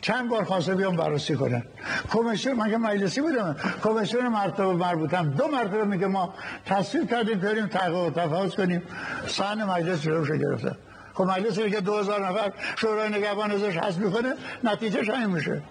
چند 0.00 0.28
بار 0.28 0.44
خواسته 0.44 0.74
بیام 0.74 0.96
بررسی 0.96 1.36
کنن؟ 1.36 1.64
کمیسیون 2.10 2.62
مگه 2.62 2.76
مجلسی 2.76 3.20
بودم 3.20 3.56
کمیسیون 3.82 4.28
مرتبه 4.28 4.72
مربوطم 4.72 5.30
دو 5.30 5.48
مرتبه 5.48 5.84
میگه 5.84 6.06
ما 6.06 6.34
تصویر 6.66 7.06
کردیم 7.06 7.40
بریم 7.40 7.66
تحقیق 7.66 7.96
و 7.96 8.10
تفاوض 8.10 8.54
کنیم. 8.54 8.82
سن 9.26 9.64
مجلس 9.64 10.06
رو 10.06 10.38
گرفته. 10.38 10.76
خب 11.14 11.24
مجلس 11.24 11.58
که 11.58 11.80
دو 11.80 11.98
هزار 11.98 12.28
نفر 12.28 12.52
شورای 12.76 13.08
نگهبان 13.08 13.50
ازش 13.50 13.76
حذف 13.76 13.98
می‌کنه 13.98 14.34
نتیجهش 14.64 15.08
همین 15.08 15.36
میشه. 15.36 15.62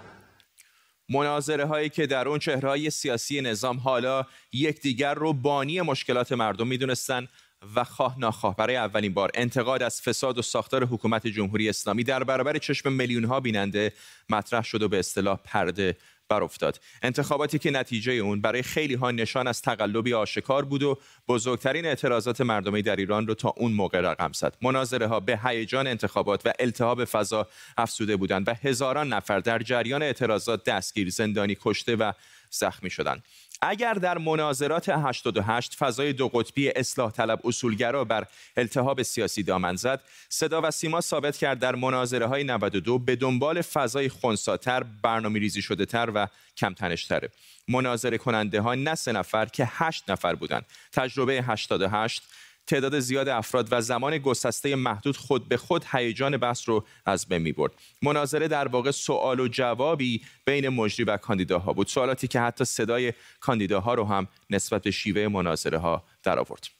مناظره 1.10 1.66
هایی 1.66 1.90
که 1.90 2.08
در 2.08 2.28
اون 2.28 2.40
چهرهای 2.40 2.90
سیاسی 2.90 3.42
نظام 3.42 3.78
حالا 3.78 4.26
یکدیگر 4.54 5.14
رو 5.14 5.34
بانی 5.34 5.82
مشکلات 5.82 6.32
مردم 6.32 6.68
می‌دونستن. 6.68 7.28
و 7.75 7.84
خواه 7.84 8.20
ناخواه. 8.20 8.56
برای 8.56 8.75
اولین 8.75 9.13
بار 9.13 9.32
انتقاد 9.34 9.84
از 9.84 10.01
فساد 10.01 10.38
و 10.38 10.42
ساختار 10.42 10.86
حکومت 10.86 11.28
جمهوری 11.28 11.70
اسلامی 11.70 12.04
در 12.04 12.24
برابر 12.24 12.58
چشم 12.58 12.92
میلیون 12.92 13.24
ها 13.24 13.39
بیننده 13.39 13.94
مطرح 14.30 14.63
شد 14.63 14.82
و 14.82 14.88
به 14.88 15.00
اصطلاح 15.00 15.39
پرده 15.44 15.98
برافتاد. 16.30 16.80
انتخاباتی 17.01 17.60
که 17.60 17.72
نتیجه 17.72 18.12
اون 18.12 18.42
برای 18.42 18.62
خیلی 18.62 18.94
ها 18.94 19.12
نشان 19.12 19.48
از 19.48 19.62
تقلبی 19.62 20.13
آشکار 20.13 20.66
بود 20.66 20.84
و 20.84 20.98
بزرگترین 21.28 21.86
اعتراضات 21.86 22.42
مردمی 22.42 22.82
در 22.82 22.96
ایران 22.96 23.28
رو 23.28 23.34
تا 23.34 23.54
اون 23.58 23.72
موقع 23.72 24.01
رقم 24.01 24.32
زد. 24.32 24.58
مناظره 24.62 25.08
ها 25.08 25.20
به 25.20 25.39
هیجان 25.44 25.88
انتخابات 25.88 26.42
و 26.46 26.54
التهاب 26.60 27.06
فضا 27.06 27.48
افسوده 27.78 28.16
بودند 28.16 28.48
و 28.48 28.54
هزاران 28.54 29.13
نفر 29.13 29.39
در 29.39 29.60
جریان 29.60 30.04
اعتراضات 30.04 30.63
دستگیر 30.63 31.10
زندانی 31.10 31.58
کشته 31.62 31.96
و 31.96 32.12
زخمی 32.50 32.89
شدند. 32.89 33.24
اگر 33.62 33.94
در 33.94 34.18
مناظرات 34.18 34.89
88 34.89 35.75
فضای 35.75 36.13
دو 36.13 36.28
قطبی 36.28 36.70
اصلاح 36.70 37.12
طلب 37.12 37.39
اصولگرا 37.44 38.04
بر 38.04 38.25
التهاب 38.58 39.01
سیاسی 39.01 39.44
دامن 39.44 39.75
زد 39.75 40.01
صدا 40.30 40.62
و 40.62 40.72
سیما 40.72 41.01
ثابت 41.01 41.38
کرد 41.38 41.60
در 41.60 41.75
مناظره 41.75 42.25
های 42.25 42.44
92 42.44 43.00
به 43.00 43.16
دنبال 43.16 43.62
فضای 43.62 44.10
خونساتر 44.10 44.84
برنامه 44.84 45.39
ریزی 45.39 45.62
شده 45.62 45.86
تر 45.86 46.12
و 46.16 46.28
کم 46.58 46.74
تنشتره 46.74 47.30
مناظره 47.68 48.18
کننده 48.18 48.62
ها 48.62 48.75
نه 48.75 48.96
سه 48.96 49.12
نفر 49.12 49.46
که 49.46 49.68
هشت 49.70 50.10
نفر 50.10 50.36
بودند. 50.36 50.66
تجربه 50.92 51.34
88 51.34 52.24
تعداد 52.70 53.00
زیاد 53.00 53.30
افراد 53.30 53.68
و 53.72 53.82
زمان 53.82 54.18
گسسته 54.18 54.76
محدود 54.76 55.18
خود 55.18 55.48
به 55.48 55.58
خود 55.58 55.86
هیجان 55.92 56.38
بحث 56.38 56.70
رو 56.70 56.86
از 57.06 57.26
بین 57.26 57.38
می 57.38 57.52
برد. 57.52 57.72
مناظره 58.02 58.48
در 58.48 58.68
واقع 58.68 58.92
سوال 58.92 59.40
و 59.40 59.48
جوابی 59.48 60.22
بین 60.46 60.70
مجری 60.70 61.04
و 61.04 61.18
کاندیداها 61.18 61.74
بود. 61.74 61.88
سوالاتی 61.88 62.28
که 62.28 62.40
حتی 62.40 62.66
صدای 62.66 63.14
کاندیداها 63.40 63.94
رو 63.94 64.06
هم 64.06 64.28
نسبت 64.50 64.82
به 64.82 64.92
شیوه 64.92 65.28
مناظره 65.28 65.78
ها 65.78 66.04
در 66.24 66.40
آورد. 66.40 66.79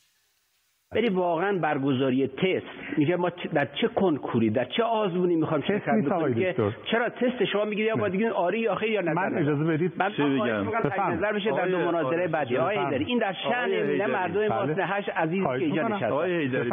ولی 0.96 1.10
واقعا 1.10 1.58
برگزاری 1.58 2.28
تست. 2.28 2.66
میگه 2.98 3.16
ما 3.16 3.30
در 3.54 3.66
چه 3.66 3.88
کنکوری 3.88 4.50
در 4.50 4.66
چه 4.66 4.84
آزمونی 4.84 5.36
می‌خوام 5.36 5.62
تست 5.62 5.86
که 6.36 6.56
چرا 6.92 7.10
تست 7.10 7.46
شما 7.46 7.66
میگید 7.66 7.86
یا 7.86 7.96
باید 7.96 8.14
بگید 8.14 8.28
آری 8.28 8.60
یا 8.60 8.76
خیر 8.76 8.90
یا 8.90 9.02
نه؟ 9.02 9.14
من 9.14 9.38
اجازه 9.38 9.64
بدید. 9.64 9.94
من 9.98 10.12
چی 10.12 10.24
بگم؟ 10.24 10.68
نظر 11.12 11.34
بشه 11.34 11.52
در 11.52 11.68
دو 11.68 11.78
مناظره 11.78 12.28
بعدی. 12.28 12.58
آقای 12.58 12.78
هیدری 12.78 13.06
این 13.06 13.20
در 13.20 13.34
شأن 13.34 13.70
نه 13.70 14.08
مردم 14.08 14.48
ماسن 14.48 14.76
هشت 14.80 15.10
عزیز 15.10 15.44
که 15.44 15.52
اینجا 15.52 15.88
نشسته 15.88 16.08
آقای 16.08 16.32
هیدری 16.32 16.70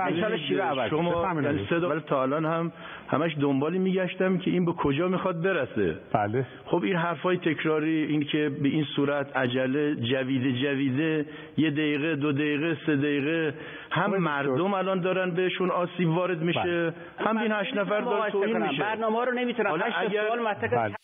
شما 0.91 1.41
در 1.43 1.59
سه 1.71 2.01
تا 2.01 2.23
الان 2.23 2.45
هم 2.45 2.73
همش 3.09 3.33
دنبالی 3.41 3.79
میگشتم 3.79 4.39
که 4.39 4.51
این 4.51 4.65
به 4.65 4.73
کجا 4.73 5.09
می‌خواد 5.09 5.43
برسه 5.43 5.99
بله 6.13 6.47
خب 6.67 6.83
این 6.83 6.97
حرفای 6.97 7.37
تکراری 7.37 8.05
این 8.05 8.25
که 8.25 8.49
به 8.63 8.69
این 8.69 8.85
صورت 8.97 9.37
عجله 9.37 9.95
جویده 9.95 10.53
جویده 10.53 11.27
یه 11.57 11.71
دقیقه 11.71 12.17
دو 12.17 12.33
دقیقه 12.33 12.77
سه 12.87 12.97
دقیقه 12.97 13.55
هم 13.91 14.17
مردم 14.17 14.75
الان 14.75 15.01
دارن 15.01 15.31
بهشون 15.31 15.71
آسیب 15.71 16.09
وارد 16.09 16.43
میشه 16.43 16.61
بله. 16.61 16.95
هم 17.19 17.39
این 17.39 17.53
هشت 17.53 17.75
نفر 17.75 18.01
داره 18.01 18.33
توهین 18.33 18.69
میشه 18.69 18.83
برنامه 18.83 19.25
رو 19.25 19.33
نمی‌تونن 19.33 19.83
هشت 19.83 19.97
اگر... 19.99 20.27
سوال 20.27 20.55
بله. 20.55 20.95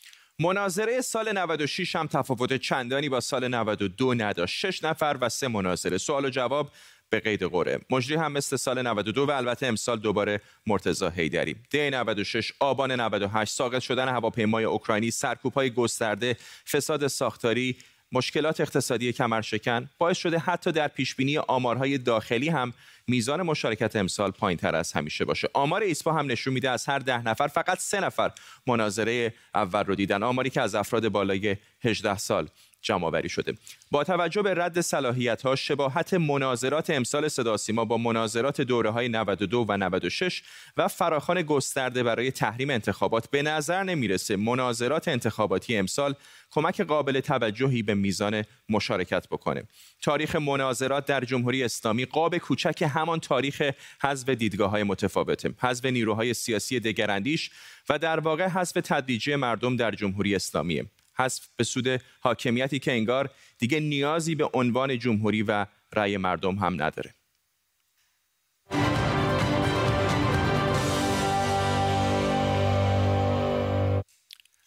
مناظره 0.41 1.01
سال 1.01 1.33
96 1.39 1.97
هم 1.97 2.07
تفاوت 2.07 2.53
چندانی 2.53 3.09
با 3.09 3.21
سال 3.21 3.49
92 3.49 4.15
نداشت. 4.15 4.67
شش 4.67 4.85
نفر 4.85 5.17
و 5.21 5.29
سه 5.29 5.49
مناظره. 5.49 5.99
سوال 5.99 6.25
و 6.25 6.31
جواب 6.31 6.67
به 7.13 7.21
قید 7.21 7.43
قره. 7.43 7.81
مجری 7.91 8.17
هم 8.17 8.33
مثل 8.33 8.57
سال 8.57 8.83
92 8.83 9.27
و 9.27 9.31
البته 9.31 9.67
امسال 9.67 9.99
دوباره 9.99 10.41
مرتضی 10.67 11.07
حیدری. 11.07 11.57
دی 11.71 11.91
96 11.91 12.53
آبان 12.61 12.93
98 13.01 13.53
ساقط 13.53 13.83
شدن 13.83 14.09
هواپیمای 14.09 14.65
اوکراینی 14.65 15.11
سرکوب‌های 15.11 15.71
گسترده 15.71 16.37
فساد 16.67 17.07
ساختاری 17.07 17.77
مشکلات 18.13 18.61
اقتصادی 18.61 19.13
کمرشکن 19.13 19.91
باعث 19.99 20.19
شده 20.19 20.39
حتی 20.39 20.73
در 20.73 20.89
پیشبینی 20.89 21.39
آمارهای 21.39 21.99
داخلی 21.99 22.49
هم 22.49 22.73
میزان 23.07 23.43
مشارکت 23.43 23.97
امسال 23.97 24.31
پایین 24.31 24.59
تر 24.59 24.77
از 24.77 24.93
همیشه 24.93 25.25
باشه. 25.25 25.49
آمار 25.55 25.83
ایسپا 25.83 26.13
هم 26.13 26.27
نشون 26.27 26.55
میده 26.55 26.71
از 26.71 26.87
هر 26.87 26.99
ده 26.99 27.23
نفر 27.23 27.47
فقط 27.47 27.79
سه 27.79 28.01
نفر 28.01 28.31
مناظره 28.67 29.35
اول 29.55 29.85
رو 29.85 29.95
دیدن 29.95 30.23
آماری 30.23 30.51
که 30.51 30.61
از 30.61 30.75
افراد 30.75 31.09
بالای 31.09 31.57
18 31.85 32.19
سال 32.19 32.49
جمع 32.83 33.29
شده. 33.29 33.55
با 33.91 34.05
توجه 34.05 34.43
به 34.43 34.55
رد 34.55 34.81
صلاحیت 34.81 35.43
ها 35.43 35.57
شباهت 35.57 36.15
مناظرات 36.15 36.91
امسال 36.91 37.29
صدا 37.29 37.57
سیما 37.57 37.85
با 37.85 37.97
مناظرات 37.97 38.61
دوره 38.61 38.91
های 38.91 39.09
92 39.09 39.67
و 39.69 39.77
96 39.77 40.43
و 40.77 40.89
فراخان 40.89 41.43
گسترده 41.43 42.03
برای 42.03 42.31
تحریم 42.31 42.71
انتخابات 42.71 43.31
به 43.31 43.43
نظر 43.43 43.83
نمی‌رسه. 43.83 44.37
مناظرات 44.37 45.09
انتخاباتی 45.09 45.77
امسال 45.77 46.15
کمک 46.51 46.81
قابل 46.81 47.21
توجهی 47.21 47.83
به 47.83 47.95
میزان 47.95 48.45
مشارکت 48.69 49.29
بکنه. 49.29 49.63
تاریخ 50.03 50.37
مناظرات 50.37 51.05
در 51.05 51.25
جمهوری 51.25 51.65
اسلامی 51.65 52.05
قاب 52.05 52.39
کوچک 52.39 52.89
همان 52.95 53.21
تاریخ 53.21 53.63
حذف 54.03 54.29
دیدگاه 54.29 54.71
های 54.71 54.83
متفاوته. 54.83 55.55
حذف 55.59 55.85
نیروهای 55.85 56.35
سیاسی 56.35 56.81
دگراندیش 56.81 57.51
و 57.89 57.99
در 57.99 58.21
واقع 58.21 58.49
حذف 58.49 58.79
تدریجی 58.85 59.37
مردم 59.37 59.77
در 59.77 59.91
جمهوری 59.91 60.35
اسلامی 60.35 60.83
حذف 61.19 61.49
به 61.57 61.65
سود 61.65 62.01
حاکمیتی 62.21 62.79
که 62.79 62.93
انگار 62.93 63.31
دیگه 63.59 63.81
نیازی 63.81 64.35
به 64.35 64.51
عنوان 64.55 64.99
جمهوری 64.99 65.43
و 65.43 65.67
رأی 65.93 66.17
مردم 66.17 66.55
هم 66.55 66.83
نداره. 66.83 67.15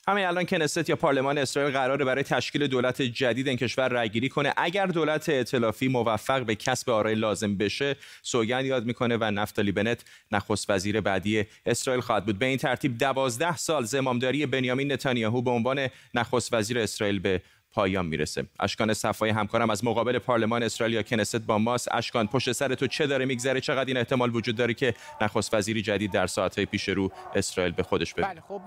همین 0.07 0.25
الان 0.25 0.45
کنست 0.45 0.89
یا 0.89 0.95
پارلمان 0.95 1.37
اسرائیل 1.37 1.73
قراره 1.73 2.05
برای 2.05 2.23
تشکیل 2.23 2.67
دولت 2.67 3.01
جدید 3.01 3.47
این 3.47 3.57
کشور 3.57 3.87
رأیگیری 3.87 4.29
کنه. 4.29 4.53
اگر 4.57 4.85
دولت 4.85 5.29
ائتلافی 5.29 5.87
موفق 5.87 6.45
به 6.45 6.55
کسب 6.55 6.89
آرای 6.89 7.15
لازم 7.15 7.57
بشه 7.57 7.95
سوگند 8.21 8.65
یاد 8.65 8.85
می‌کنه 8.85 9.17
و 9.17 9.23
نفتالی 9.23 9.71
بنت 9.71 10.03
نخست 10.31 10.69
وزیر 10.69 11.01
بعدی 11.01 11.45
اسرائیل 11.65 12.01
خواهد 12.01 12.25
بود. 12.25 12.39
به 12.39 12.45
این 12.45 12.57
ترتیب 12.57 12.97
دوازده 12.97 13.57
سال 13.57 13.83
زمامداری 13.83 14.45
بنیامین 14.45 14.91
نتانیاهو 14.91 15.41
به 15.41 15.51
عنوان 15.51 15.87
نخست 16.13 16.53
وزیر 16.53 16.79
اسرائیل 16.79 17.19
به 17.19 17.41
پایان 17.71 18.05
می‌رسه. 18.05 18.45
اشکان 18.59 18.93
صفای 18.93 19.29
همکارم 19.29 19.69
از 19.69 19.85
مقابل 19.85 20.19
پارلمان 20.19 20.63
اسرائیل 20.63 20.95
یا 20.95 21.03
کنست 21.03 21.35
با 21.35 21.57
ماست. 21.57 21.87
اشکان 21.91 22.27
پشت 22.27 22.51
سر 22.51 22.75
تو 22.75 22.87
چه 22.87 23.07
داره 23.07 23.25
میگذره؟ 23.25 23.61
چقدر 23.61 23.85
این 23.85 23.97
احتمال 23.97 24.35
وجود 24.35 24.55
داره 24.55 24.73
که 24.73 24.93
نخست 25.21 25.53
وزیری 25.53 25.81
جدید 25.81 26.11
در 26.11 26.27
ساعتهای 26.27 26.65
پیش 26.65 26.89
رو 26.89 27.11
اسرائیل 27.35 27.73
به 27.73 27.83
خودش 27.83 28.13
ببینه؟ 28.13 28.29
بله 28.29 28.41
خب 28.41 28.61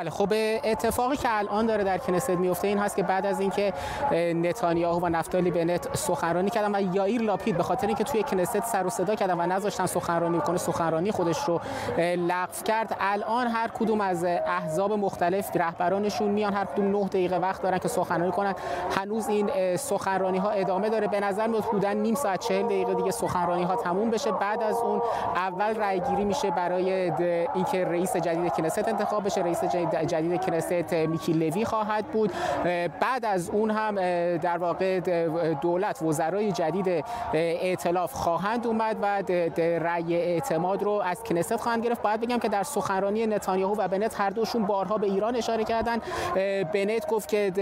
بله 0.00 0.10
خب 0.10 0.28
اتفاقی 0.64 1.16
که 1.16 1.28
الان 1.30 1.66
داره 1.66 1.84
در 1.84 1.98
کنست 1.98 2.30
میفته 2.30 2.68
این 2.68 2.78
هست 2.78 2.96
که 2.96 3.02
بعد 3.02 3.26
از 3.26 3.40
اینکه 3.40 3.72
نتانیاهو 4.12 5.06
و 5.06 5.08
نفتالی 5.08 5.50
بنت 5.50 5.96
سخنرانی 5.96 6.50
کردن 6.50 6.74
و 6.74 6.94
یائیر 6.94 7.22
لاپید 7.22 7.56
به 7.56 7.62
خاطر 7.62 7.86
اینکه 7.86 8.04
توی 8.04 8.22
کنست 8.22 8.60
سر 8.60 8.86
و 8.86 8.90
صدا 8.90 9.14
کردن 9.14 9.40
و 9.40 9.46
نذاشتن 9.46 9.86
سخنرانی 9.86 10.40
کنه 10.40 10.56
سخنرانی 10.56 11.10
خودش 11.10 11.38
رو 11.44 11.60
لغو 11.98 12.62
کرد. 12.64 12.96
الان 13.00 13.46
هر 13.46 13.68
کدوم 13.68 14.00
از 14.00 14.24
احزاب 14.24 14.92
مختلف 14.92 15.56
رهبرانشون 15.56 16.28
میان 16.28 16.54
هر 16.54 16.64
کدوم 16.64 16.84
9 16.84 17.04
دقیقه 17.04 17.36
وقت 17.36 17.62
دارن 17.62 17.78
که 17.78 17.88
سخنرانی 17.88 18.32
کنن. 18.32 18.54
هنوز 18.96 19.28
این 19.28 19.76
سخنرانی 19.76 20.38
ها 20.38 20.50
ادامه 20.50 20.88
داره. 20.88 21.08
به 21.08 21.20
نظر 21.20 21.46
میاد 21.46 21.64
حدود 21.64 21.86
نیم 21.86 22.14
ساعت 22.14 22.40
40 22.40 22.66
دقیقه 22.66 22.94
دیگه 22.94 23.10
سخنرانی 23.10 23.62
ها 23.62 23.76
تموم 23.76 24.10
بشه. 24.10 24.32
بعد 24.32 24.62
از 24.62 24.76
اون 24.76 25.02
اول 25.36 25.74
رای 25.74 26.00
گیری 26.00 26.24
میشه 26.24 26.50
برای 26.50 26.92
اینکه 27.54 27.84
رئیس 27.84 28.16
جدید 28.16 28.52
کنست 28.52 28.88
انتخاب 28.88 29.24
بشه. 29.24 29.40
رئیس 29.40 29.64
جدید 29.64 29.89
کنست 30.46 30.92
میکی 30.92 31.32
لوی 31.32 31.64
خواهد 31.64 32.06
بود. 32.06 32.32
بعد 33.00 33.24
از 33.24 33.50
اون 33.50 33.70
هم 33.70 33.94
در 34.36 34.58
واقع 34.58 35.00
دولت 35.54 36.02
وزرای 36.02 36.52
جدید 36.52 37.04
ائتلاف 37.34 38.12
خواهند 38.12 38.66
اومد 38.66 38.96
و 39.02 39.22
رأی 39.58 40.14
اعتماد 40.14 40.82
رو 40.82 40.90
از 40.90 41.22
کنست 41.22 41.56
خواهند 41.56 41.84
گرفت. 41.84 42.02
باید 42.02 42.20
بگم 42.20 42.38
که 42.38 42.48
در 42.48 42.62
سخنرانی 42.62 43.26
نتانیاهو 43.26 43.74
و 43.78 43.88
بنت 43.88 44.20
هر 44.20 44.30
دوشون 44.30 44.66
بارها 44.66 44.98
به 44.98 45.06
ایران 45.06 45.36
اشاره 45.36 45.64
کردن 45.64 45.98
بنت 46.74 47.06
گفت 47.08 47.28
که 47.28 47.52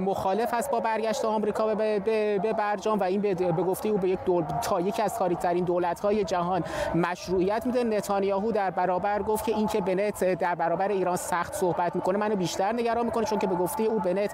مخالف 0.00 0.54
است 0.54 0.70
با 0.70 0.80
برگشت 0.80 1.24
آمریکا 1.24 1.74
به 1.74 2.54
برجام 2.58 2.98
و 3.00 3.02
این 3.02 3.20
به 3.20 3.34
گفته 3.34 3.88
او 3.88 3.98
به 3.98 4.08
یک 4.08 4.18
دول... 4.24 4.44
تا 4.62 4.80
یکی 4.80 5.02
از 5.02 5.18
تاریخ‌ترین 5.18 5.64
دولت‌های 5.64 6.24
جهان 6.24 6.64
مشروعیت 6.94 7.66
میده. 7.66 7.84
نتانیاهو 7.84 8.52
در 8.52 8.70
برابر 8.70 9.22
گفت 9.22 9.44
که 9.44 9.56
اینکه 9.56 9.80
بنت 9.80 10.24
در 10.24 10.54
برابر 10.54 10.88
ایران 10.88 11.16
سخت 11.16 11.54
صحبت 11.78 11.96
می‌کنه 11.96 12.18
منو 12.18 12.36
بیشتر 12.36 12.72
نگران 12.72 13.04
می‌کنه 13.06 13.24
چون 13.24 13.38
که 13.38 13.46
به 13.46 13.54
گفته 13.54 13.82
او 13.82 14.00
بنت 14.00 14.30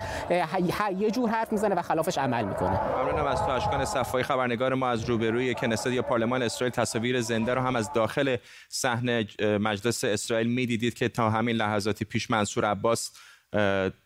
یه 0.98 1.10
جور 1.10 1.30
حرف 1.30 1.52
می‌زنه 1.52 1.74
و 1.74 1.82
خلافش 1.82 2.18
عمل 2.18 2.44
می‌کنه. 2.44 2.80
ممنونم 2.80 3.26
از 3.26 3.38
تو 3.38 3.50
اشکان 3.50 3.84
صفایی. 3.84 4.24
خبرنگار 4.24 4.74
ما 4.74 4.88
از 4.88 5.04
روبروی 5.04 5.54
کنست 5.54 5.86
یا 5.86 6.02
پارلمان 6.02 6.42
اسرائیل 6.42 6.74
تصاویر 6.74 7.20
زنده 7.20 7.54
رو 7.54 7.60
هم 7.60 7.76
از 7.76 7.92
داخل 7.92 8.36
صحنه 8.68 9.26
مجلس 9.42 10.04
اسرائیل 10.04 10.46
می‌دیدید 10.46 10.94
که 10.94 11.08
تا 11.08 11.30
همین 11.30 11.56
لحظاتی 11.56 12.04
پیش 12.04 12.30
منصور 12.30 12.64
عباس 12.64 13.10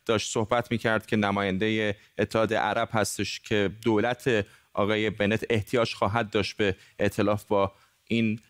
داشت 0.07 0.33
صحبت 0.33 0.71
می‌کرد 0.71 1.07
که 1.07 1.17
نماینده 1.17 1.97
اتحاد 2.19 2.55
عرب 2.55 2.89
هستش 2.93 3.41
که 3.41 3.71
دولت 3.85 4.47
آقای 4.75 5.11
بنت 5.11 5.45
احتیاج 5.51 5.95
خواهد 5.95 6.31
داشت 6.31 6.57
به 6.57 6.77
اطلاف 6.99 7.45
با 7.45 7.73
این 8.05 8.41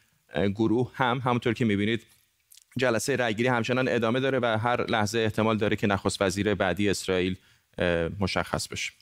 گروه 0.54 0.90
هم. 0.94 1.20
همونطور 1.24 1.54
که 1.54 1.64
می‌بینید 1.64 2.06
جلسه 2.78 3.16
رأیگیری 3.16 3.48
همچنان 3.48 3.88
ادامه 3.88 4.20
داره 4.20 4.38
و 4.42 4.58
هر 4.58 4.90
لحظه 4.90 5.18
احتمال 5.18 5.58
داره 5.58 5.76
که 5.76 5.86
نخست 5.86 6.22
وزیر 6.22 6.54
بعدی 6.54 6.90
اسرائیل 6.90 7.36
مشخص 8.20 8.68
بشه. 8.68 8.92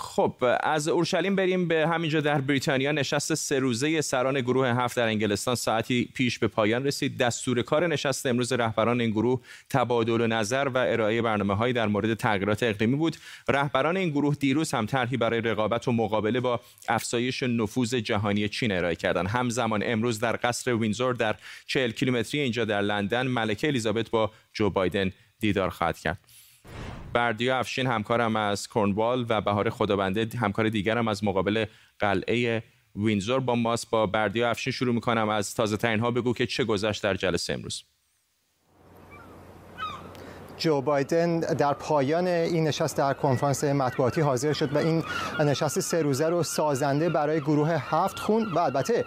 خب 0.00 0.44
از 0.60 0.88
اورشلیم 0.88 1.36
بریم 1.36 1.68
به 1.68 1.88
همینجا 1.88 2.20
در 2.20 2.40
بریتانیا. 2.40 2.92
نشست 2.92 3.34
سه 3.34 3.58
روزه 3.58 4.00
سران 4.00 4.40
گروه 4.40 4.68
هفت 4.68 4.96
در 4.96 5.06
انگلستان 5.06 5.54
ساعتی 5.54 6.08
پیش 6.14 6.38
به 6.38 6.48
پایان 6.48 6.84
رسید. 6.84 7.18
دستور 7.18 7.62
کار 7.62 7.86
نشست 7.86 8.26
امروز 8.26 8.52
رهبران 8.52 9.00
این 9.00 9.10
گروه 9.10 9.40
تبادل 9.70 10.26
نظر 10.26 10.68
و 10.74 10.78
ارائه 10.78 11.22
برنامه 11.22 11.54
هایی 11.54 11.72
در 11.72 11.86
مورد 11.86 12.14
تغییرات 12.14 12.62
اقلیمی 12.62 12.96
بود. 12.96 13.16
رهبران 13.48 13.96
این 13.96 14.10
گروه 14.10 14.34
دیروز 14.34 14.74
هم 14.74 14.86
طرحی 14.86 15.16
برای 15.16 15.40
رقابت 15.40 15.88
و 15.88 15.92
مقابله 15.92 16.40
با 16.40 16.60
افزایش 16.88 17.42
نفوذ 17.42 17.94
جهانی 17.94 18.48
چین 18.48 18.72
ارائه 18.72 18.96
کردند. 18.96 19.26
همزمان 19.26 19.82
امروز 19.86 20.20
در 20.20 20.38
قصر 20.42 20.74
وینزور 20.74 21.14
در 21.14 21.36
40 21.66 21.90
کیلومتری 21.90 22.40
اینجا 22.40 22.64
در 22.64 22.80
لندن 22.80 23.26
ملکه 23.26 23.66
الیزابت 23.66 24.10
با 24.10 24.30
جو 24.52 24.70
بایدن 24.70 25.12
دیدار 25.40 25.70
خواهد 25.70 25.98
کرد. 25.98 26.18
بردیا 27.12 27.58
افشین 27.58 27.86
همکارم 27.86 28.36
از 28.36 28.68
کرنوال 28.68 29.26
و 29.28 29.40
بهار 29.40 29.70
خدابنده 29.70 30.28
همکار 30.38 30.68
دیگرم 30.68 31.08
از 31.08 31.24
مقابل 31.24 31.64
قلعه 31.98 32.62
وینزور 32.96 33.40
با 33.40 33.54
ماست. 33.54 33.90
با 33.90 34.06
بردیا 34.06 34.50
افشین 34.50 34.72
شروع 34.72 34.94
می‌کنم. 34.94 35.28
از 35.28 35.54
تازه 35.54 35.76
ترین 35.76 36.00
ها 36.00 36.10
بگو 36.10 36.34
که 36.34 36.46
چه 36.46 36.64
گذشت 36.64 37.02
در 37.02 37.14
جلسه 37.14 37.52
امروز. 37.52 37.84
جو 40.58 40.80
بایدن 40.80 41.40
در 41.40 41.72
پایان 41.72 42.26
این 42.26 42.68
نشست 42.68 42.96
در 42.96 43.12
کنفرانس 43.12 43.64
مطبوعاتی 43.64 44.20
حاضر 44.20 44.52
شد 44.52 44.76
و 44.76 44.78
این 44.78 45.04
نشست 45.40 45.80
سه 45.80 46.02
روزه 46.02 46.28
رو 46.28 46.42
سازنده 46.42 47.08
برای 47.08 47.40
گروه 47.40 47.70
هفت 47.70 48.18
خون 48.18 48.46
و 48.54 48.58
البته 48.58 49.04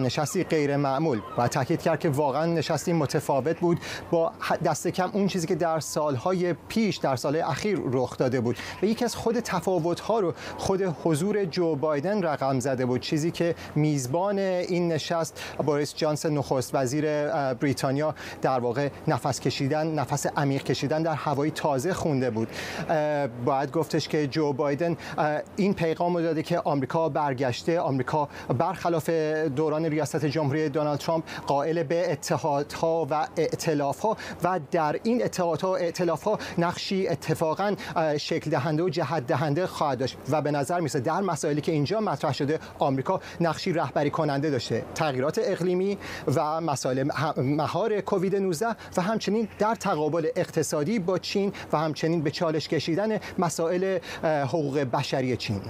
نشستی 0.00 0.44
غیر 0.44 0.76
معمول 0.76 1.20
و 1.38 1.48
تاکید 1.48 1.82
کرد 1.82 2.00
که 2.00 2.08
واقعا 2.08 2.46
نشستی 2.46 2.92
متفاوت 2.92 3.60
بود. 3.60 3.78
با 4.10 4.32
دست 4.64 4.88
کم 4.88 5.10
اون 5.12 5.26
چیزی 5.26 5.46
که 5.46 5.54
در 5.54 5.80
سالهای 5.80 6.52
پیش 6.52 6.96
در 6.96 7.16
سال 7.16 7.36
اخیر 7.36 7.80
رخ 7.92 8.16
داده 8.16 8.40
بود. 8.40 8.56
و 8.82 8.86
یکی 8.86 9.04
از 9.04 9.16
خود 9.16 9.40
تفاوت 9.40 10.00
ها 10.00 10.20
رو 10.20 10.34
خود 10.58 10.82
حضور 11.04 11.44
جو 11.44 11.76
بایدن 11.76 12.22
رقم 12.22 12.60
زده 12.60 12.86
بود. 12.86 13.00
چیزی 13.00 13.30
که 13.30 13.54
میزبان 13.74 14.38
این 14.38 14.92
نشست 14.92 15.42
بوریس 15.66 15.94
جانسن 15.94 16.32
نخست 16.32 16.74
وزیر 16.74 17.28
بریتانیا 17.54 18.14
در 18.42 18.58
واقع 18.58 18.88
نفس 19.08 19.40
کشیدن 19.40 19.86
نفس 19.86 20.26
عمیق 20.26 20.59
کشیدن 20.64 21.02
در 21.02 21.14
هوای 21.14 21.50
تازه 21.50 21.94
خونده 21.94 22.30
بود. 22.30 22.48
باید 23.44 23.72
گفتش 23.72 24.08
که 24.08 24.26
جو 24.26 24.52
بایدن 24.52 24.96
این 25.56 25.74
پیغام 25.74 26.16
رو 26.16 26.22
داده 26.22 26.42
که 26.42 26.60
آمریکا 26.60 27.08
برگشته. 27.08 27.80
آمریکا 27.80 28.28
برخلاف 28.58 29.10
دوران 29.56 29.84
ریاست 29.84 30.24
جمهوری 30.24 30.68
دونالد 30.68 30.98
ترامپ 30.98 31.24
قائل 31.46 31.82
به 31.82 32.12
اتحادها 32.12 33.06
و 33.10 33.26
ائتلافها 33.36 34.16
و 34.44 34.60
در 34.70 35.00
این 35.02 35.24
اتحادها 35.24 35.70
و 35.70 35.74
ائتلافها 35.74 36.38
نقشی 36.58 37.08
اتفاقا 37.08 37.74
شکل 38.18 38.50
دهنده 38.50 38.82
و 38.82 38.88
جهت 38.88 39.26
دهنده 39.26 39.66
خواهد 39.66 39.98
داشت 39.98 40.16
و 40.30 40.42
به 40.42 40.50
نظر 40.50 40.80
میسه 40.80 41.00
در 41.00 41.20
مسائلی 41.20 41.60
که 41.60 41.72
اینجا 41.72 42.00
مطرح 42.00 42.32
شده 42.32 42.58
آمریکا 42.78 43.20
نقشی 43.40 43.72
رهبری 43.72 44.10
کننده 44.10 44.50
داشته. 44.50 44.84
تغییرات 44.94 45.40
اقلیمی 45.44 45.98
و 46.34 46.60
مسائل 46.60 47.10
مهار 47.36 48.00
کووید 48.00 48.36
19 48.36 48.66
و 48.96 49.02
همچنین 49.02 49.48
در 49.58 49.74
تقابل 49.74 50.26
اقتصادی 50.50 50.98
با 50.98 51.18
چین 51.18 51.52
و 51.72 51.78
همچنین 51.78 52.22
به 52.22 52.30
چالش 52.30 52.68
کشیدن 52.68 53.18
مسائل 53.38 53.98
حقوق 54.24 54.78
بشری 54.78 55.36
چین. 55.36 55.60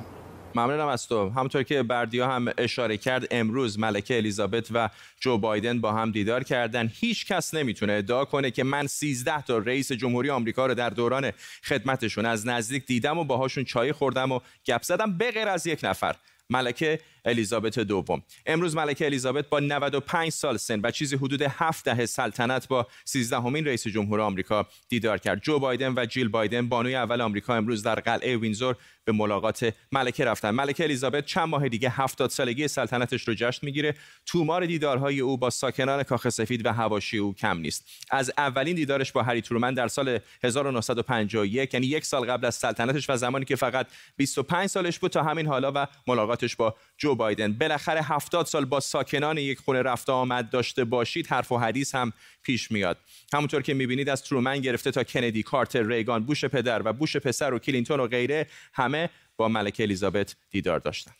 ممنونم 0.54 0.88
از 0.88 1.08
تو. 1.08 1.30
همونطور 1.30 1.62
که 1.62 1.82
بردیا 1.82 2.28
هم 2.28 2.48
اشاره 2.58 2.96
کرد 2.96 3.26
امروز 3.30 3.78
ملکه 3.78 4.16
الیزابت 4.16 4.68
و 4.72 4.88
جو 5.20 5.38
بایدن 5.38 5.80
با 5.80 5.92
هم 5.92 6.10
دیدار 6.10 6.44
کردن. 6.44 6.90
هیچ 6.94 7.26
کس 7.26 7.54
نمی‌تونه 7.54 7.92
ادعا 7.92 8.24
کنه 8.24 8.50
که 8.50 8.64
من 8.64 8.86
13 8.86 9.42
تا 9.42 9.58
رئیس 9.58 9.92
جمهوری 9.92 10.30
آمریکا 10.30 10.66
رو 10.66 10.74
در 10.74 10.90
دوران 10.90 11.32
خدمتشون 11.64 12.26
از 12.26 12.46
نزدیک 12.46 12.86
دیدم 12.86 13.18
و 13.18 13.24
باهاشون 13.24 13.64
چای 13.64 13.92
خوردم 13.92 14.32
و 14.32 14.40
گپ 14.66 14.82
زدم 14.82 15.18
به 15.18 15.30
غیر 15.30 15.48
از 15.48 15.66
یک 15.66 15.80
نفر. 15.82 16.16
ملکه 16.50 17.00
الیزابت 17.24 17.78
دوم. 17.78 18.22
امروز 18.46 18.76
ملکه 18.76 19.04
الیزابت 19.04 19.48
با 19.48 19.60
95 19.60 20.32
سال 20.32 20.56
سن 20.56 20.80
و 20.82 20.90
چیزی 20.90 21.16
حدود 21.16 21.42
7 21.42 21.84
دهه 21.84 22.06
سلطنت 22.06 22.68
با 22.68 22.86
13 23.04 23.36
همین 23.36 23.66
رئیس 23.66 23.86
جمهور 23.86 24.20
آمریکا 24.20 24.66
دیدار 24.88 25.18
کرد. 25.18 25.42
جو 25.42 25.58
بایدن 25.58 25.94
و 25.96 26.06
جیل 26.06 26.28
بایدن 26.28 26.68
بانوی 26.68 26.94
اول 26.94 27.20
آمریکا 27.20 27.54
امروز 27.54 27.82
در 27.82 27.94
قلعه 27.94 28.36
وینزور 28.36 28.76
به 29.04 29.12
ملاقات 29.12 29.74
ملکه 29.92 30.24
رفتن 30.24 30.50
ملکه 30.50 30.84
الیزابت 30.84 31.26
چند 31.26 31.48
ماه 31.48 31.68
دیگه 31.68 31.90
70 31.90 32.30
سالگی 32.30 32.68
سلطنتش 32.68 33.28
رو 33.28 33.34
جشن 33.34 33.66
می‌گیره. 33.66 33.94
تومار 34.26 34.66
دیدارهای 34.66 35.20
او 35.20 35.36
با 35.36 35.50
ساکنان 35.50 36.02
کاخ 36.02 36.28
سفید 36.28 36.66
و 36.66 36.72
حواشی 36.72 37.18
او 37.18 37.34
کم 37.34 37.58
نیست. 37.58 37.86
از 38.10 38.32
اولین 38.38 38.76
دیدارش 38.76 39.12
با 39.12 39.22
هری 39.22 39.40
ترومن 39.40 39.74
در 39.74 39.88
سال 39.88 40.18
1951 40.44 41.74
یعنی 41.74 41.86
یک 41.86 42.04
سال 42.04 42.24
قبل 42.26 42.46
از 42.46 42.54
سلطنتش 42.54 43.10
و 43.10 43.16
زمانی 43.16 43.44
که 43.44 43.56
فقط 43.56 43.86
25 44.16 44.66
سالش 44.66 44.98
بود 44.98 45.10
تا 45.10 45.22
همین 45.22 45.46
حالا 45.46 45.72
و 45.74 45.86
ملاقاتش 46.06 46.56
با 46.56 46.74
جو 46.98 47.09
بایدن. 47.14 47.52
بالاخره 47.52 48.02
70 48.02 48.46
سال 48.46 48.64
با 48.64 48.80
ساکنان 48.80 49.38
یک 49.38 49.58
خونه 49.58 49.82
رفت 49.82 50.05
و 50.05 50.12
آمد 50.12 50.50
داشته 50.50 50.84
باشید 50.84 51.26
حرف 51.26 51.52
و 51.52 51.58
حدیث 51.58 51.94
هم 51.94 52.12
پیش 52.42 52.70
میاد. 52.70 52.98
همونطور 53.32 53.62
که 53.62 53.74
می‌بینید 53.74 54.08
از 54.08 54.22
ترومن 54.22 54.60
گرفته 54.60 54.90
تا 54.90 55.04
کندی 55.04 55.42
کارتر 55.42 55.82
ریگان 55.82 56.24
بوش 56.24 56.44
پدر 56.44 56.82
و 56.84 56.92
بوش 56.92 57.16
پسر 57.16 57.54
و 57.54 57.58
کلینتون 57.58 58.00
و 58.00 58.06
غیره 58.06 58.46
همه 58.74 59.10
با 59.36 59.48
ملکه 59.48 59.82
الیزابت 59.82 60.36
دیدار 60.50 60.78
داشتن. 60.78 61.12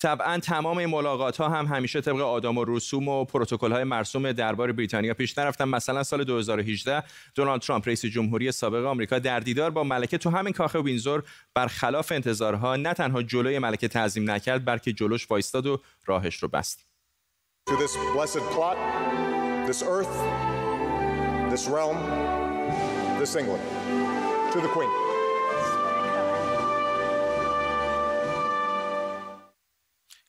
طبعا 0.00 0.38
تمام 0.38 0.86
ملاقات 0.86 1.36
ها 1.36 1.48
هم 1.48 1.66
همیشه 1.66 2.00
طبق 2.00 2.20
آدام 2.20 2.58
و 2.58 2.64
رسوم 2.68 3.08
و 3.08 3.24
پروتکل 3.24 3.72
های 3.72 3.84
مرسوم 3.84 4.32
دربار 4.32 4.72
بریتانیا 4.72 5.14
پیش 5.14 5.38
نرفتن. 5.38 5.64
مثلا 5.64 6.02
سال 6.02 6.24
2018 6.24 7.02
دونالد 7.34 7.60
ترامپ 7.60 7.88
رئیس 7.88 8.04
جمهوری 8.04 8.52
سابق 8.52 8.84
آمریکا 8.84 9.18
در 9.18 9.40
دیدار 9.40 9.70
با 9.70 9.84
ملکه 9.84 10.18
تو 10.18 10.30
همین 10.30 10.52
کاخ 10.52 10.74
وینزور 10.74 11.22
برخلاف 11.54 12.12
انتظارها 12.12 12.76
نه 12.76 12.94
تنها 12.94 13.22
جلوی 13.22 13.58
ملکه 13.58 13.88
تعظیم 13.88 14.30
نکرد 14.30 14.64
بلکه 14.64 14.92
جلوش 14.92 15.30
وایستاد 15.30 15.66
و 15.66 15.80
راهش 16.06 16.36
رو 16.36 16.48
بست. 16.48 16.86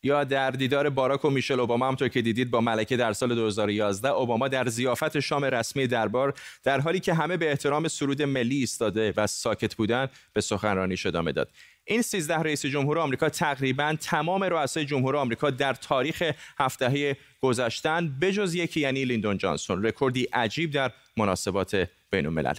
یا 0.04 0.24
در 0.24 0.52
دیدار 0.52 0.90
باراک 0.90 1.26
و 1.26 1.30
میشل 1.30 1.60
اوباما 1.60 1.88
همطور 1.88 2.08
که 2.08 2.22
دیدید 2.22 2.52
با 2.52 2.62
ملکه 2.62 2.98
در 2.98 3.14
سال 3.14 3.36
2011 3.36 4.10
اوباما 4.10 4.48
در 4.48 4.68
زیافت 4.68 5.20
شام 5.20 5.46
رسمی 5.46 5.88
دربار 5.88 6.34
در 6.64 6.80
حالی 6.80 7.00
که 7.00 7.14
همه 7.14 7.38
به 7.38 7.50
احترام 7.50 7.88
سرود 7.88 8.22
ملی 8.22 8.56
ایستاده 8.56 9.14
و 9.18 9.28
ساکت 9.28 9.76
بودن 9.76 10.08
به 10.34 10.42
سخنرانیش 10.42 11.06
ادامه 11.06 11.32
داد. 11.32 11.50
این 11.86 12.02
13 12.02 12.36
رئیس 12.36 12.66
جمهور 12.66 13.00
آمریکا 13.00 13.30
تقریبا 13.30 13.96
تمام 14.02 14.44
رؤسای 14.44 14.86
جمهور 14.86 15.16
آمریکا 15.16 15.50
در 15.50 15.74
تاریخ 15.74 16.32
هفته 16.60 17.18
گذشتن 17.42 18.20
بجز 18.22 18.56
یکی 18.56 18.80
یعنی 18.80 19.06
لیندون 19.06 19.38
جانسون. 19.38 19.84
رکوردی 19.84 20.24
عجیب 20.24 20.72
در 20.72 20.92
مناسبات 21.18 21.88
بین 22.12 22.26
الملل 22.26 22.54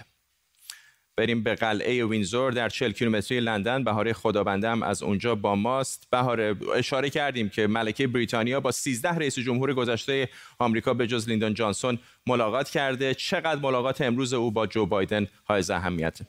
بریم 1.20 1.42
به 1.42 1.54
قلعه 1.54 2.04
وینزور 2.04 2.52
در 2.52 2.68
40 2.68 2.92
کیلومتری 2.92 3.40
لندن. 3.40 3.85
بهاره 3.85 4.12
خدابنده 4.12 4.68
هم 4.68 4.83
از 4.83 5.02
اونجا 5.02 5.35
با 5.35 5.54
ماست. 5.54 6.09
بهاره 6.11 6.56
اشاره 6.74 7.11
کردیم 7.11 7.48
که 7.48 7.66
ملکه 7.66 8.06
بریتانیا 8.06 8.61
با 8.61 8.70
13 8.70 9.09
رئیس 9.09 9.38
جمهور 9.38 9.74
گذشته 9.74 10.28
آمریکا 10.59 10.94
به 10.94 11.06
جز 11.06 11.28
لیندون 11.28 11.54
جانسون 11.54 11.98
ملاقات 12.26 12.70
کرده. 12.70 13.14
چقدر 13.14 13.61
ملاقات 13.61 14.00
امروز 14.00 14.35
او 14.35 14.50
با 14.50 14.66
جو 14.66 14.87
بایدن 14.87 15.26
های 15.48 15.62
اهمیت. 15.70 16.20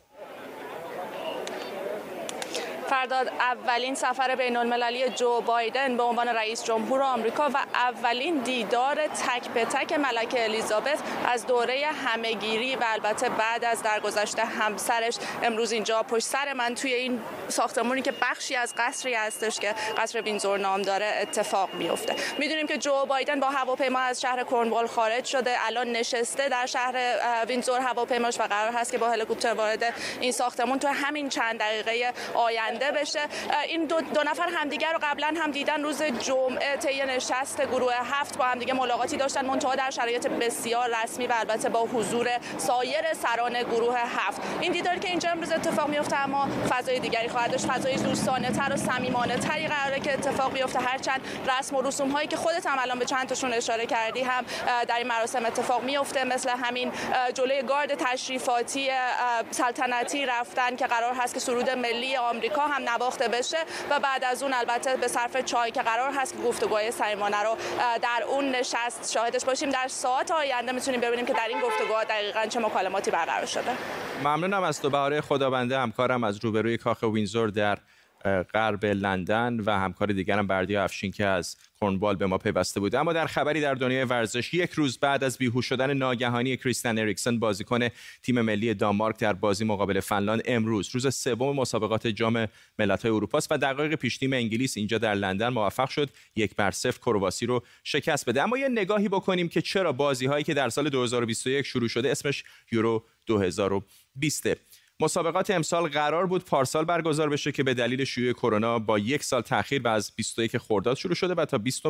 فرداد 2.91 3.27
اولین 3.27 3.95
سفر 3.95 4.35
بین 4.35 4.57
المللی 4.57 5.09
جو 5.09 5.41
بایدن 5.41 5.97
به 5.97 6.03
عنوان 6.03 6.27
رئیس 6.27 6.63
جمهور 6.63 7.01
آمریکا 7.01 7.49
و 7.53 7.57
اولین 7.73 8.37
دیدار 8.37 9.07
تک 9.07 9.49
به 9.53 9.65
تک 9.65 9.93
ملکه 9.93 10.43
الیزابت 10.43 10.99
از 11.27 11.47
دوره 11.47 11.85
همهگیری 12.05 12.75
و 12.75 12.83
البته 12.87 13.29
بعد 13.29 13.65
از 13.65 13.83
درگذشت 13.83 14.39
همسرش. 14.39 15.15
امروز 15.43 15.71
اینجا 15.71 16.03
پشت 16.03 16.23
سر 16.23 16.53
من 16.53 16.75
توی 16.75 16.93
این 16.93 17.21
ساختمونی 17.47 18.01
که 18.01 18.13
بخشی 18.21 18.55
از 18.55 18.73
قصری 18.77 19.13
هستش 19.13 19.59
که 19.59 19.75
قصر 19.97 20.21
وینزور 20.21 20.59
نام 20.59 20.81
داره 20.81 21.19
اتفاق 21.21 21.73
میفته 21.73 22.15
می‌دونیم 22.37 22.67
که 22.67 22.77
جو 22.77 23.05
بایدن 23.05 23.39
با 23.39 23.47
هواپیما 23.47 23.99
از 23.99 24.21
شهر 24.21 24.43
کرنوال 24.43 24.87
خارج 24.87 25.25
شده. 25.25 25.65
الان 25.65 25.91
نشسته 25.91 26.49
در 26.49 26.65
شهر 26.65 26.95
وینزور 27.47 27.79
هواپیماش 27.79 28.39
و 28.39 28.43
قرار 28.43 28.71
هست 28.71 28.91
که 28.91 28.97
با 28.97 29.09
هلیکوپتر 29.09 29.53
وارد 29.53 29.93
این 30.21 30.31
ساختمون 30.31 30.79
تو 30.79 30.87
همین 30.87 31.29
چند 31.29 31.59
دقیقه 31.59 32.13
آینده 32.33 32.80
گوینده 32.81 32.99
بشه. 32.99 33.19
این 33.67 33.85
دو, 33.85 34.01
دو 34.01 34.23
نفر 34.23 34.49
همدیگر 34.53 34.93
رو 34.93 34.99
قبلا 35.01 35.33
هم 35.37 35.51
دیدن 35.51 35.83
روز 35.83 36.03
جمعه 36.03 36.77
طی 36.77 37.05
نشست 37.05 37.61
گروه 37.61 37.93
هفت 37.93 38.37
با 38.37 38.45
همدیگه 38.45 38.73
ملاقاتی 38.73 39.17
داشتن. 39.17 39.45
منتها 39.45 39.75
در 39.75 39.89
شرایط 39.89 40.27
بسیار 40.27 40.89
رسمی 41.03 41.27
و 41.27 41.33
البته 41.39 41.69
با 41.69 41.79
حضور 41.79 42.27
سایر 42.57 43.13
سران 43.13 43.63
گروه 43.63 43.99
هفت. 43.99 44.41
این 44.61 44.71
دیداری 44.71 44.99
که 44.99 45.09
اینجا 45.09 45.29
امروز 45.29 45.51
اتفاق 45.51 45.89
میفته 45.89 46.19
اما 46.19 46.47
فضای 46.69 46.99
دیگری 46.99 47.29
خواهد 47.29 47.51
داشت. 47.51 47.65
فضای 47.65 47.95
دوستانه 47.95 48.51
تر 48.51 48.73
و 48.73 48.75
صمیمانه 48.75 49.37
تری 49.37 49.67
قراره 49.67 49.99
که 49.99 50.13
اتفاق 50.13 50.53
بیفته. 50.53 50.79
هرچند 50.79 51.21
رسم 51.59 51.75
و 51.75 51.81
رسوم 51.81 52.11
هایی 52.11 52.27
که 52.27 52.37
خودت 52.37 52.65
هم 52.65 52.79
الان 52.79 52.99
به 52.99 53.05
چند 53.05 53.27
تاشون 53.27 53.53
اشاره 53.53 53.85
کردی 53.85 54.21
هم 54.21 54.45
در 54.87 54.97
این 54.97 55.07
مراسم 55.07 55.45
اتفاق 55.45 55.83
میفته 55.83 56.23
مثل 56.23 56.49
همین 56.49 56.91
جلوی 57.33 57.61
گارد 57.63 57.95
تشریفاتی 57.95 58.89
سلطنتی 59.51 60.25
رفتن 60.25 60.75
که 60.75 60.87
قرار 60.87 61.13
هست 61.13 61.33
که 61.33 61.39
سرود 61.39 61.69
ملی 61.69 62.17
آمریکا 62.17 62.67
هم 62.71 62.89
نواخته 62.89 63.27
بشه 63.27 63.57
و 63.89 63.99
بعد 63.99 64.23
از 64.23 64.43
اون 64.43 64.53
البته 64.53 64.95
به 64.95 65.07
صرف 65.07 65.37
چای 65.37 65.71
که 65.71 65.81
قرار 65.81 66.11
هست 66.11 66.33
که 66.37 66.43
گفتگوهای 66.43 66.91
صمیمانه 66.91 67.43
رو 67.43 67.57
در 68.01 68.23
اون 68.27 68.49
نشست 68.49 69.11
شاهدش 69.13 69.45
باشیم. 69.45 69.69
در 69.69 69.87
ساعت 69.87 70.31
آینده 70.31 70.71
می‌تونیم 70.71 71.01
ببینیم 71.01 71.25
که 71.25 71.33
در 71.33 71.47
این 71.49 71.61
گفتگوها 71.61 72.03
دقیقا 72.03 72.45
چه 72.45 72.59
مکالماتی 72.59 73.11
برقرار 73.11 73.45
شده. 73.45 73.71
ممنونم 74.23 74.63
از 74.63 74.81
تو. 74.81 74.89
بهاره 74.89 75.21
خدابنده 75.21 75.79
همکارم 75.79 76.23
از 76.23 76.37
روبروی 76.45 76.77
کاخ 76.77 77.03
وینزور 77.03 77.49
در 77.49 77.77
غرب 78.53 78.85
لندن 78.85 79.59
و 79.59 79.71
همکار 79.71 80.07
دیگرم 80.07 80.47
بردیا 80.47 80.83
افشین 80.83 81.11
که 81.11 81.25
از 81.25 81.57
کرنوال 81.81 82.15
به 82.15 82.25
ما 82.25 82.37
پیوسته 82.37 82.79
بود 82.79 82.95
اما 82.95 83.13
در 83.13 83.25
خبری 83.25 83.61
در 83.61 83.73
دنیای 83.73 84.03
ورزش 84.03 84.53
یک 84.53 84.71
روز 84.71 84.97
بعد 84.97 85.23
از 85.23 85.37
بیهوش 85.37 85.65
شدن 85.65 85.93
ناگهانی 85.93 86.57
کریستین 86.57 86.99
اریکسن 86.99 87.39
بازیکن 87.39 87.87
تیم 88.23 88.41
ملی 88.41 88.73
دانمارک 88.73 89.17
در 89.17 89.33
بازی 89.33 89.65
مقابل 89.65 89.99
فنلاند 89.99 90.41
امروز 90.45 90.89
روز 90.91 91.15
سوم 91.15 91.55
مسابقات 91.55 92.07
جام 92.07 92.47
ملت‌های 92.79 93.11
اروپا 93.11 93.37
است 93.37 93.51
و 93.51 93.57
دقایق 93.57 93.95
پیش 93.95 94.17
تیم 94.17 94.33
انگلیس 94.33 94.77
اینجا 94.77 94.97
در 94.97 95.15
لندن 95.15 95.49
موفق 95.49 95.89
شد 95.89 96.09
یک 96.35 96.55
بر 96.55 96.71
صفر 96.71 96.99
کرواسی 96.99 97.45
رو 97.45 97.63
شکست 97.83 98.29
بده. 98.29 98.41
اما 98.43 98.57
یه 98.57 98.69
نگاهی 98.69 99.09
بکنیم 99.09 99.49
که 99.49 99.61
چرا 99.61 99.91
بازی 99.91 100.25
هایی 100.25 100.43
که 100.43 100.53
در 100.53 100.69
سال 100.69 100.89
2021 100.89 101.65
شروع 101.65 101.87
شده 101.87 102.11
اسمش 102.11 102.43
یورو 102.71 103.03
2020 103.25 104.47
مسابقات 105.01 105.49
امسال 105.51 105.87
قرار 105.87 106.25
بود 106.27 106.45
پارسال 106.45 106.85
برگزار 106.85 107.29
بشه 107.29 107.51
که 107.51 107.63
به 107.63 107.73
دلیل 107.73 108.03
شیوع 108.03 108.33
کرونا 108.33 108.79
با 108.79 108.99
یک 108.99 109.23
سال 109.23 109.41
تاخیر 109.41 109.81
و 109.81 109.87
از 109.87 110.11
21 110.15 110.57
خرداد 110.57 110.97
شروع 110.97 111.15
شده 111.15 111.33
و 111.33 111.45
تا 111.45 111.57
20 111.57 111.81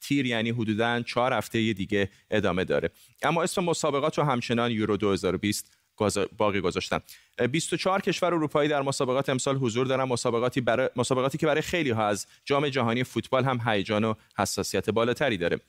تیر 0.00 0.26
یعنی 0.26 0.50
حدودا 0.50 1.02
چهار 1.02 1.32
هفته 1.32 1.72
دیگه 1.72 2.10
ادامه 2.30 2.64
داره. 2.64 2.90
اما 3.22 3.42
اسم 3.42 3.64
مسابقات 3.64 4.18
رو 4.18 4.24
همچنان 4.24 4.70
یورو 4.70 4.96
2020 4.96 5.72
باقی 6.36 6.60
گذاشتن. 6.60 7.00
24 7.50 8.00
کشور 8.00 8.34
اروپایی 8.34 8.68
در 8.68 8.82
مسابقات 8.82 9.28
امسال 9.28 9.56
حضور 9.56 9.86
دارن. 9.86 10.04
مسابقاتی 10.04 10.60
برای 10.60 10.88
مسابقاتی 10.96 11.38
که 11.38 11.46
برای 11.46 11.62
خیلی 11.62 11.90
ها 11.90 12.06
از 12.06 12.26
جام 12.44 12.68
جهانی 12.68 13.04
فوتبال 13.04 13.44
هم 13.44 13.60
هیجان 13.66 14.04
و 14.04 14.14
حساسیت 14.38 14.90
بالاتری 14.90 15.36
داره. 15.36 15.60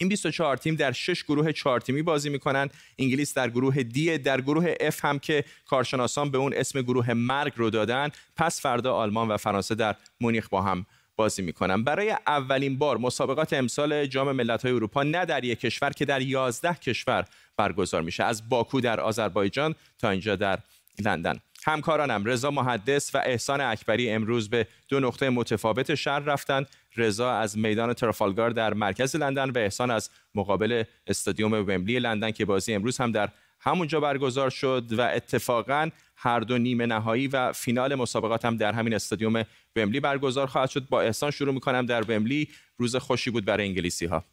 این 0.00 0.08
24 0.08 0.56
تیم 0.56 0.74
در 0.74 0.92
6 0.92 1.24
گروه 1.24 1.52
4 1.52 1.80
تیمی 1.80 2.02
بازی 2.02 2.30
می‌کنن. 2.30 2.68
انگلیس 2.98 3.34
در 3.34 3.50
گروه 3.50 3.82
دی 3.82 4.18
در 4.18 4.40
گروه 4.40 4.74
F 4.74 5.00
هم 5.02 5.18
که 5.18 5.44
کارشناسان 5.66 6.30
به 6.30 6.38
اون 6.38 6.54
اسم 6.54 6.82
گروه 6.82 7.12
مرگ 7.12 7.52
رو 7.56 7.70
دادن. 7.70 8.08
پس 8.36 8.60
فردا 8.60 8.94
آلمان 8.94 9.28
و 9.28 9.36
فرانسه 9.36 9.74
در 9.74 9.96
مونیخ 10.20 10.48
با 10.48 10.62
هم 10.62 10.86
بازی 11.16 11.42
می‌کنن. 11.42 11.84
برای 11.84 12.16
اولین 12.26 12.78
بار 12.78 12.98
مسابقات 12.98 13.52
امسال 13.52 14.06
جام 14.06 14.32
ملت‌های 14.32 14.72
اروپا 14.72 15.02
نه 15.02 15.24
در 15.24 15.44
یک 15.44 15.60
کشور 15.60 15.90
که 15.90 16.04
در 16.04 16.20
11 16.20 16.74
کشور 16.74 17.24
برگزار 17.56 18.02
میشه. 18.02 18.24
از 18.24 18.48
باکو 18.48 18.80
در 18.80 19.00
آذربایجان 19.00 19.74
تا 19.98 20.10
اینجا 20.10 20.36
در 20.36 20.58
لندن. 21.04 21.40
همکارانم 21.66 22.24
رضا 22.24 22.50
محدث 22.50 23.14
و 23.14 23.22
احسان 23.24 23.60
اکبری 23.60 24.10
امروز 24.10 24.50
به 24.50 24.66
دو 24.88 25.00
نقطه 25.00 25.30
متفاوت 25.30 25.94
شهر 25.94 26.18
رفتند. 26.18 26.66
رضا 26.96 27.32
از 27.32 27.58
میدان 27.58 27.92
ترافالگار 27.92 28.50
در 28.50 28.74
مرکز 28.74 29.16
لندن 29.16 29.50
و 29.50 29.58
احسان 29.58 29.90
از 29.90 30.10
مقابل 30.34 30.84
استادیوم 31.06 31.52
ومبلی 31.52 31.98
لندن 31.98 32.30
که 32.30 32.44
بازی 32.44 32.74
امروز 32.74 32.98
هم 32.98 33.12
در 33.12 33.28
همونجا 33.60 34.00
برگزار 34.00 34.50
شد 34.50 34.84
و 34.90 35.00
اتفاقا 35.00 35.90
هر 36.16 36.40
دو 36.40 36.58
نیمه 36.58 36.86
نهایی 36.86 37.28
و 37.28 37.52
فینال 37.52 37.94
مسابقات 37.94 38.44
هم 38.44 38.56
در 38.56 38.72
همین 38.72 38.94
استادیوم 38.94 39.44
ومبلی 39.76 40.00
برگزار 40.00 40.46
خواهد 40.46 40.70
شد. 40.70 40.88
با 40.88 41.00
احسان 41.00 41.30
شروع 41.30 41.54
می‌کنم 41.54 41.86
در 41.86 42.02
ومبلی 42.02 42.48
روز 42.78 42.96
خوشی 42.96 43.30
بود 43.30 43.44
برای 43.44 43.66
انگلیسی 43.66 44.06
ها 44.06 44.24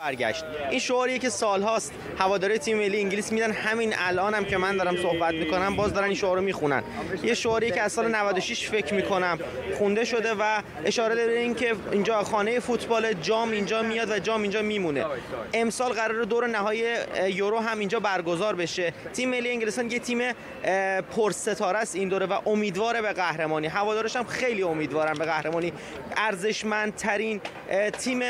برگشت. 0.00 0.44
این 0.70 0.78
شعاریه 0.78 1.18
که 1.18 1.28
سالهاست 1.28 1.92
هواداره 2.18 2.58
تیم 2.58 2.78
ملی 2.78 3.00
انگلیس 3.00 3.32
میدن. 3.32 3.52
همین 3.52 3.94
الانم 3.98 4.34
هم 4.34 4.44
که 4.44 4.56
من 4.56 4.76
دارم 4.76 4.96
صحبت 4.96 5.34
می‌کنم 5.34 5.76
باز 5.76 5.94
دارن 5.94 6.06
این 6.06 6.14
شعار 6.14 6.36
رو 6.36 6.42
می‌خونن. 6.42 6.82
یه 7.22 7.34
شعاریه 7.34 7.70
که 7.70 7.82
از 7.82 7.92
سال 7.92 8.14
96 8.14 8.68
فکر 8.68 8.94
می‌کنم 8.94 9.38
خونده 9.78 10.04
شده 10.04 10.34
و 10.38 10.62
اشاره 10.84 11.14
داره 11.14 11.32
این 11.32 11.54
که 11.54 11.74
اینجا 11.92 12.22
خانه 12.22 12.60
فوتبال 12.60 13.12
جام 13.12 13.50
اینجا 13.50 13.82
میاد 13.82 14.10
و 14.10 14.18
جام 14.18 14.42
اینجا 14.42 14.62
میمونه. 14.62 15.04
امسال 15.54 15.92
قرار 15.92 16.24
دور 16.24 16.46
نهایی 16.46 16.84
یورو 17.26 17.58
هم 17.58 17.78
اینجا 17.78 18.00
برگزار 18.00 18.54
بشه. 18.54 18.92
تیم 19.12 19.30
ملی 19.30 19.50
انگلستان 19.50 19.90
یه 19.90 19.98
تیم 19.98 20.18
پرستاره 21.16 21.78
است 21.78 21.96
این 21.96 22.08
دوره 22.08 22.26
و 22.26 22.38
امیدواره 22.46 23.02
به 23.02 23.12
قهرمانی. 23.12 23.66
هوادارش 23.66 24.16
هم 24.16 24.24
خیلی 24.24 24.62
امیدوارن 24.62 25.12
به 25.12 25.24
قهرمانی. 25.24 25.72
ارزشمندترین 26.16 27.40
تیم 27.98 28.22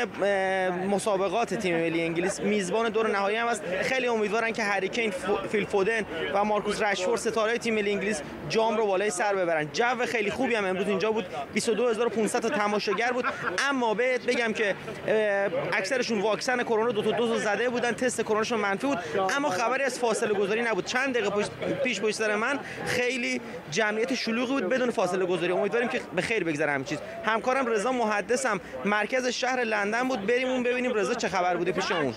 مسابقات 0.89 1.56
تیم 1.57 1.77
ملی 1.77 2.01
انگلیس 2.01 2.39
میزبان 2.39 2.89
دور 2.89 3.09
نهایی 3.09 3.37
هم 3.37 3.47
است 3.47 3.63
خیلی 3.81 4.07
امیدوارن 4.07 4.51
که 4.51 4.63
هری 4.63 4.89
کین 4.89 5.13
فیل 5.51 5.65
فودن 5.65 6.05
و 6.33 6.43
مارکوس 6.43 6.81
رشفورد 6.81 7.19
ستاره 7.19 7.57
تیم 7.57 7.75
ملی 7.75 7.91
انگلیس 7.91 8.21
جام 8.49 8.77
رو 8.77 8.85
بالای 8.85 9.09
سر 9.09 9.35
ببرن. 9.35 9.69
جو 9.73 10.05
خیلی 10.05 10.31
خوبی 10.31 10.55
هم 10.55 10.65
امروز 10.65 10.87
اینجا 10.87 11.11
بود. 11.11 11.25
22500 11.53 12.39
تا 12.39 12.49
تماشاگر 12.49 13.11
بود. 13.11 13.25
اما 13.69 13.93
بهت 13.93 14.25
بگم 14.25 14.53
که 14.53 14.75
اکثرشون 15.73 16.21
واکسن 16.21 16.63
کرونا 16.63 16.91
دو 16.91 17.01
تا 17.01 17.11
دوز 17.11 17.43
زده 17.43 17.69
بودن. 17.69 17.91
تست 17.91 18.21
کروناشون 18.21 18.59
منفی 18.59 18.87
بود. 18.87 18.97
اما 19.35 19.49
خبری 19.49 19.83
از 19.83 19.99
فاصله 19.99 20.33
گذاری 20.33 20.61
نبود. 20.61 20.85
چند 20.85 21.17
دقیقه 21.17 21.49
پیش 21.83 22.01
پشت 22.01 22.15
سر 22.15 22.35
من 22.35 22.59
خیلی 22.85 23.41
جمعیت 23.71 24.15
شلوغی 24.15 24.53
بود 24.53 24.69
بدون 24.69 24.89
فاصله 24.89 25.25
گذاری. 25.25 25.51
امیدواریم 25.51 25.89
که 25.89 26.01
به 26.15 26.21
خیر 26.21 26.43
بگذره 26.43 26.71
همین 26.71 26.85
چیز. 26.85 26.99
همکارم 27.25 27.65
رضا 27.65 27.91
محدثم 27.91 28.59
مرکز 28.85 29.27
شهر 29.27 29.63
لندن 29.63 30.07
بود. 30.07 30.25
بریم 30.25 30.47
اون 30.47 30.63
ببینیم 30.63 30.93
رضا 30.93 31.13
چه 31.13 31.27
خبر 31.27 31.46
بوده 31.55 31.71
پیش 31.71 31.91
اون 31.91 32.13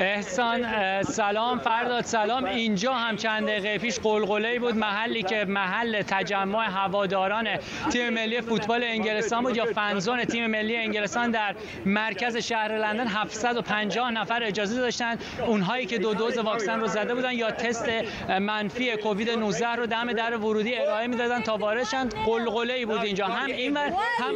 احسان 0.00 0.66
سلام 1.02 1.58
فرداد 1.58 2.04
سلام. 2.04 2.44
اینجا 2.44 2.94
هم 2.94 3.16
چند 3.16 3.46
دقیقه 3.46 3.78
پیش 3.78 3.98
قلقله 3.98 4.58
بود 4.58 4.76
محلی 4.76 5.22
که 5.22 5.44
محل 5.44 6.02
تجمع 6.02 6.64
هواداران 6.64 7.48
تیم 7.92 8.08
ملی 8.10 8.40
فوتبال 8.40 8.84
انگلستان 8.84 9.42
بود 9.42 9.56
یا 9.56 9.64
فنزون 9.64 10.24
تیم 10.24 10.46
ملی 10.46 10.76
انگلستان 10.76 11.30
در 11.30 11.54
مرکز 11.86 12.36
شهر 12.36 12.78
لندن 12.78 13.06
750 13.06 14.10
نفر 14.10 14.42
اجازه 14.42 14.80
داشتن 14.80 15.18
اونهایی 15.46 15.86
که 15.86 15.98
دو 15.98 16.14
دوز 16.14 16.38
واکسن 16.38 16.80
رو 16.80 16.86
زده 16.86 17.14
بودن 17.14 17.32
یا 17.32 17.50
تست 17.50 17.88
منفی 18.40 18.96
کووید 18.96 19.30
19 19.30 19.68
رو 19.68 19.86
دم 19.86 20.12
در 20.12 20.36
ورودی 20.36 20.76
ارائه 20.76 21.06
می‌دادن 21.06 21.42
تا 21.42 21.56
وارد 21.56 21.84
شدن 21.84 22.08
قلقله 22.08 22.86
بود 22.86 23.04
اینجا. 23.04 23.26
هم 23.26 23.46
این 23.46 23.76
هم 23.76 24.34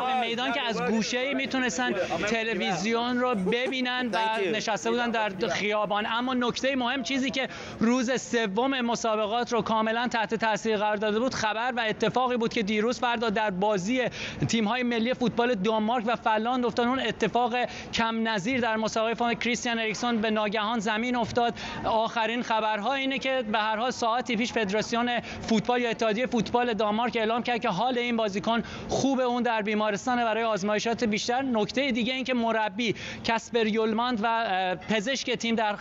اون 0.00 0.20
میدان 0.20 0.52
که 0.52 0.62
از 0.62 0.82
گوشه 0.82 1.34
می‌تونستن 1.34 1.92
تلویزیون 2.26 3.20
رو 3.20 3.34
ببینن. 3.34 3.95
و 4.04 4.18
نشسته 4.52 4.90
بودن 4.90 5.10
در 5.10 5.48
خیابان. 5.48 6.06
اما 6.06 6.34
نکته 6.34 6.76
مهم 6.76 7.02
چیزی 7.02 7.30
که 7.30 7.48
روز 7.80 8.20
سوم 8.20 8.80
مسابقات 8.80 9.52
رو 9.52 9.62
کاملا 9.62 10.08
تحت 10.08 10.34
تاثیر 10.34 10.76
قرار 10.76 10.96
داده 10.96 11.20
بود 11.20 11.34
خبر 11.34 11.72
و 11.76 11.80
اتفاقی 11.88 12.36
بود 12.36 12.52
که 12.52 12.62
دیروز 12.62 13.00
فردا 13.00 13.30
در 13.30 13.50
بازی 13.50 14.02
تیم 14.48 14.64
های 14.64 14.82
ملی 14.82 15.14
فوتبال 15.14 15.54
دانمارک 15.54 16.04
و 16.06 16.16
فنلاند 16.16 16.64
افتاد. 16.64 16.86
اون 16.86 17.00
اتفاق 17.00 17.54
کم 17.92 18.28
نظیر 18.28 18.60
در 18.60 18.76
مسابقه 18.76 19.14
فان 19.14 19.34
کریستیان 19.34 19.78
اریکسون 19.78 20.16
به 20.20 20.30
ناگهان 20.30 20.78
زمین 20.78 21.16
افتاد. 21.16 21.54
آخرین 21.84 22.42
خبرها 22.42 22.94
اینه 22.94 23.18
که 23.18 23.44
به 23.52 23.58
هر 23.58 23.76
حال 23.76 23.90
ساعتی 23.90 24.36
پیش 24.36 24.52
فدراسیون 24.52 25.20
فوتبال 25.20 25.80
یا 25.80 25.90
اتحادیه 25.90 26.26
فوتبال 26.26 26.74
دانمارک 26.74 27.16
اعلام 27.16 27.42
کرد 27.42 27.60
که 27.60 27.68
حال 27.68 27.98
این 27.98 28.16
بازیکن 28.16 28.62
خوب 28.88 29.20
اون 29.20 29.42
در 29.42 29.62
بیمارستان 29.62 30.16
برای 30.16 30.44
آزمایشات 30.44 31.04
بیشتر 31.04 31.42
نکته 31.42 31.90
دیگه 31.90 32.14
این 32.14 32.24
که 32.24 32.34
مربی 32.34 32.94
کسپر 33.24 33.66
یولماند 33.76 34.20
و 34.22 34.76
پزشک 34.88 35.30
تیم 35.30 35.54
در 35.54 35.74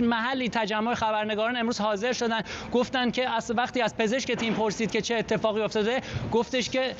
محلی 0.00 0.48
تجمع 0.48 0.94
خبرنگاران 0.94 1.56
امروز 1.56 1.80
حاضر 1.80 2.12
شدن. 2.12 2.40
گفتن 2.72 3.10
که 3.10 3.30
از 3.30 3.52
وقتی 3.56 3.82
از 3.82 3.96
پزشک 3.96 4.32
تیم 4.32 4.54
پرسید 4.54 4.90
که 4.90 5.00
چه 5.00 5.14
اتفاقی 5.14 5.60
افتاده 5.60 6.00
گفتش 6.32 6.70
که 6.70 6.94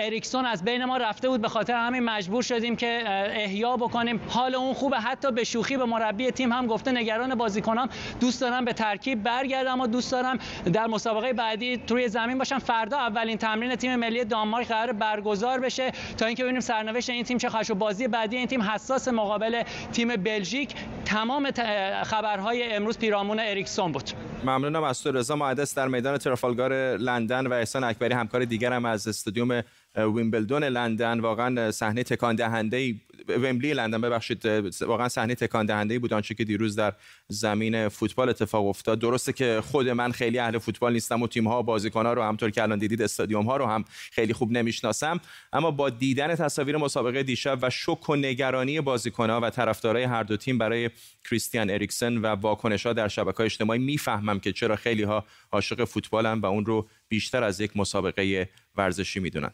اریکسون 0.00 0.46
از 0.46 0.64
بین 0.64 0.84
ما 0.84 0.96
رفته 0.96 1.28
بود. 1.28 1.40
به 1.40 1.48
خاطر 1.48 1.74
همین 1.74 2.02
مجبور 2.02 2.42
شدیم 2.42 2.76
که 2.76 3.02
احیا 3.36 3.76
بکنیم. 3.76 4.20
حال 4.28 4.54
اون 4.54 4.74
خوبه. 4.74 4.96
حتی 4.96 5.32
به 5.32 5.44
شوخی 5.44 5.76
به 5.76 5.84
مربی 5.84 6.30
تیم 6.30 6.52
هم 6.52 6.66
گفته 6.66 6.92
نگران 6.92 7.34
بازیکنام 7.34 7.88
دوست 8.20 8.40
دارم 8.40 8.64
به 8.64 8.72
ترکیب 8.72 9.22
برگردم 9.22 9.72
اما 9.72 9.86
دوست 9.86 10.12
دارم 10.12 10.38
در 10.72 10.86
مسابقه 10.86 11.32
بعدی 11.32 11.76
توی 11.76 12.08
زمین 12.08 12.38
باشم. 12.38 12.58
فردا 12.58 12.98
اولین 12.98 13.38
تمرین 13.38 13.76
تیم 13.76 13.96
ملی 13.96 14.24
دانمارک 14.24 14.68
قرار 14.68 14.92
برگزار 14.92 15.60
بشه. 15.60 15.92
تا 16.18 16.26
اینکه 16.26 16.42
ببینیم 16.42 16.60
سرنوشت 16.60 17.10
این 17.10 17.24
تیم 17.24 17.38
چه 17.38 17.48
خواهد 17.48 17.78
بازی 17.78 18.08
بعدی 18.08 18.36
این 18.36 18.46
تیم 18.46 18.62
حساس 18.62 19.08
مقابل 19.08 19.53
فوتبال 19.54 19.92
تیم 19.92 20.16
بلژیک 20.16 20.74
تمام 21.04 21.50
خبرهای 22.04 22.72
امروز 22.72 22.98
پیرامون 22.98 23.40
اریکسون 23.40 23.92
بود. 23.92 24.10
ممنونم 24.44 24.82
از 24.84 25.02
تو 25.02 25.12
رضا 25.12 25.36
مهندس 25.36 25.74
در 25.74 25.88
میدان 25.88 26.18
ترافالگار 26.18 26.96
لندن 26.96 27.46
و 27.46 27.52
احسان 27.52 27.84
اکبری 27.84 28.14
همکار 28.14 28.44
دیگرم 28.44 28.84
از 28.84 29.08
استادیوم 29.08 29.62
ویمبلدون 29.96 30.64
لندن. 30.64 31.20
واقعا 31.20 31.70
صحنه 31.70 32.02
تکان 32.02 32.36
دهنده 32.36 32.94
ومبلی 33.28 33.74
لندن 33.74 34.00
ببخشید 34.00 34.46
واقعا 34.80 35.08
صحنه 35.08 35.34
تکان 35.34 35.66
دهنده 35.66 35.98
بود 35.98 36.12
آنچه 36.12 36.34
که 36.34 36.44
دیروز 36.44 36.76
در 36.76 36.92
زمین 37.28 37.88
فوتبال 37.88 38.28
اتفاق 38.28 38.66
افتاد. 38.66 38.98
درسته 38.98 39.32
که 39.32 39.60
خود 39.64 39.88
من 39.88 40.12
خیلی 40.12 40.38
اهل 40.38 40.58
فوتبال 40.58 40.92
نیستم 40.92 41.22
و 41.22 41.26
تیم 41.26 41.48
ها 41.48 41.62
بازیکن 41.62 42.06
ها 42.06 42.12
رو 42.12 42.22
همطور 42.22 42.50
که 42.50 42.62
الان 42.62 42.78
دیدید 42.78 43.02
استادیوم 43.02 43.46
ها 43.46 43.56
رو 43.56 43.66
هم 43.66 43.84
خیلی 43.88 44.32
خوب 44.32 44.52
نمی‌شناسم. 44.52 45.20
اما 45.52 45.70
با 45.70 45.90
دیدن 45.90 46.34
تصاویر 46.34 46.76
مسابقه 46.76 47.22
دیشب 47.22 47.58
و 47.62 47.70
شک 47.70 48.08
و 48.08 48.16
نگرانی 48.16 48.80
بازیکن 48.80 49.30
ها 49.30 49.40
و 49.40 49.50
طرفدارای 49.50 50.02
هر 50.02 50.22
دو 50.22 50.36
تیم 50.36 50.58
برای 50.58 50.90
کریستیان 51.30 51.70
اریکسن 51.70 52.16
و 52.16 52.26
واکنش 52.26 52.86
ها 52.86 52.92
در 52.92 53.08
شبکه 53.08 53.40
اجتماعی 53.40 53.80
می‌فهمم 53.80 54.40
که 54.40 54.52
چرا 54.52 54.76
خیلی 54.76 55.02
ها 55.02 55.24
عاشق 55.52 55.84
فوتبالن 55.84 56.38
و 56.40 56.46
اون 56.46 56.66
رو 56.66 56.88
بیشتر 57.08 57.44
از 57.44 57.60
یک 57.60 57.76
مسابقه 57.76 58.48
ورزشی 58.76 59.20
می‌دونن. 59.20 59.50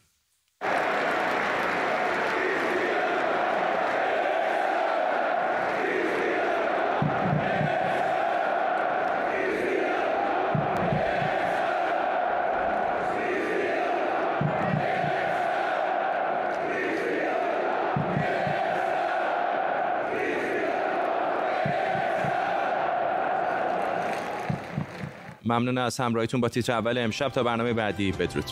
ممنون 25.50 25.78
از 25.78 26.00
همراهیتون 26.00 26.40
با 26.40 26.48
تیتر 26.48 26.72
اول 26.72 26.98
امشب. 26.98 27.28
تا 27.28 27.42
برنامه 27.42 27.72
بعدی 27.72 28.12
بدرود. 28.12 28.44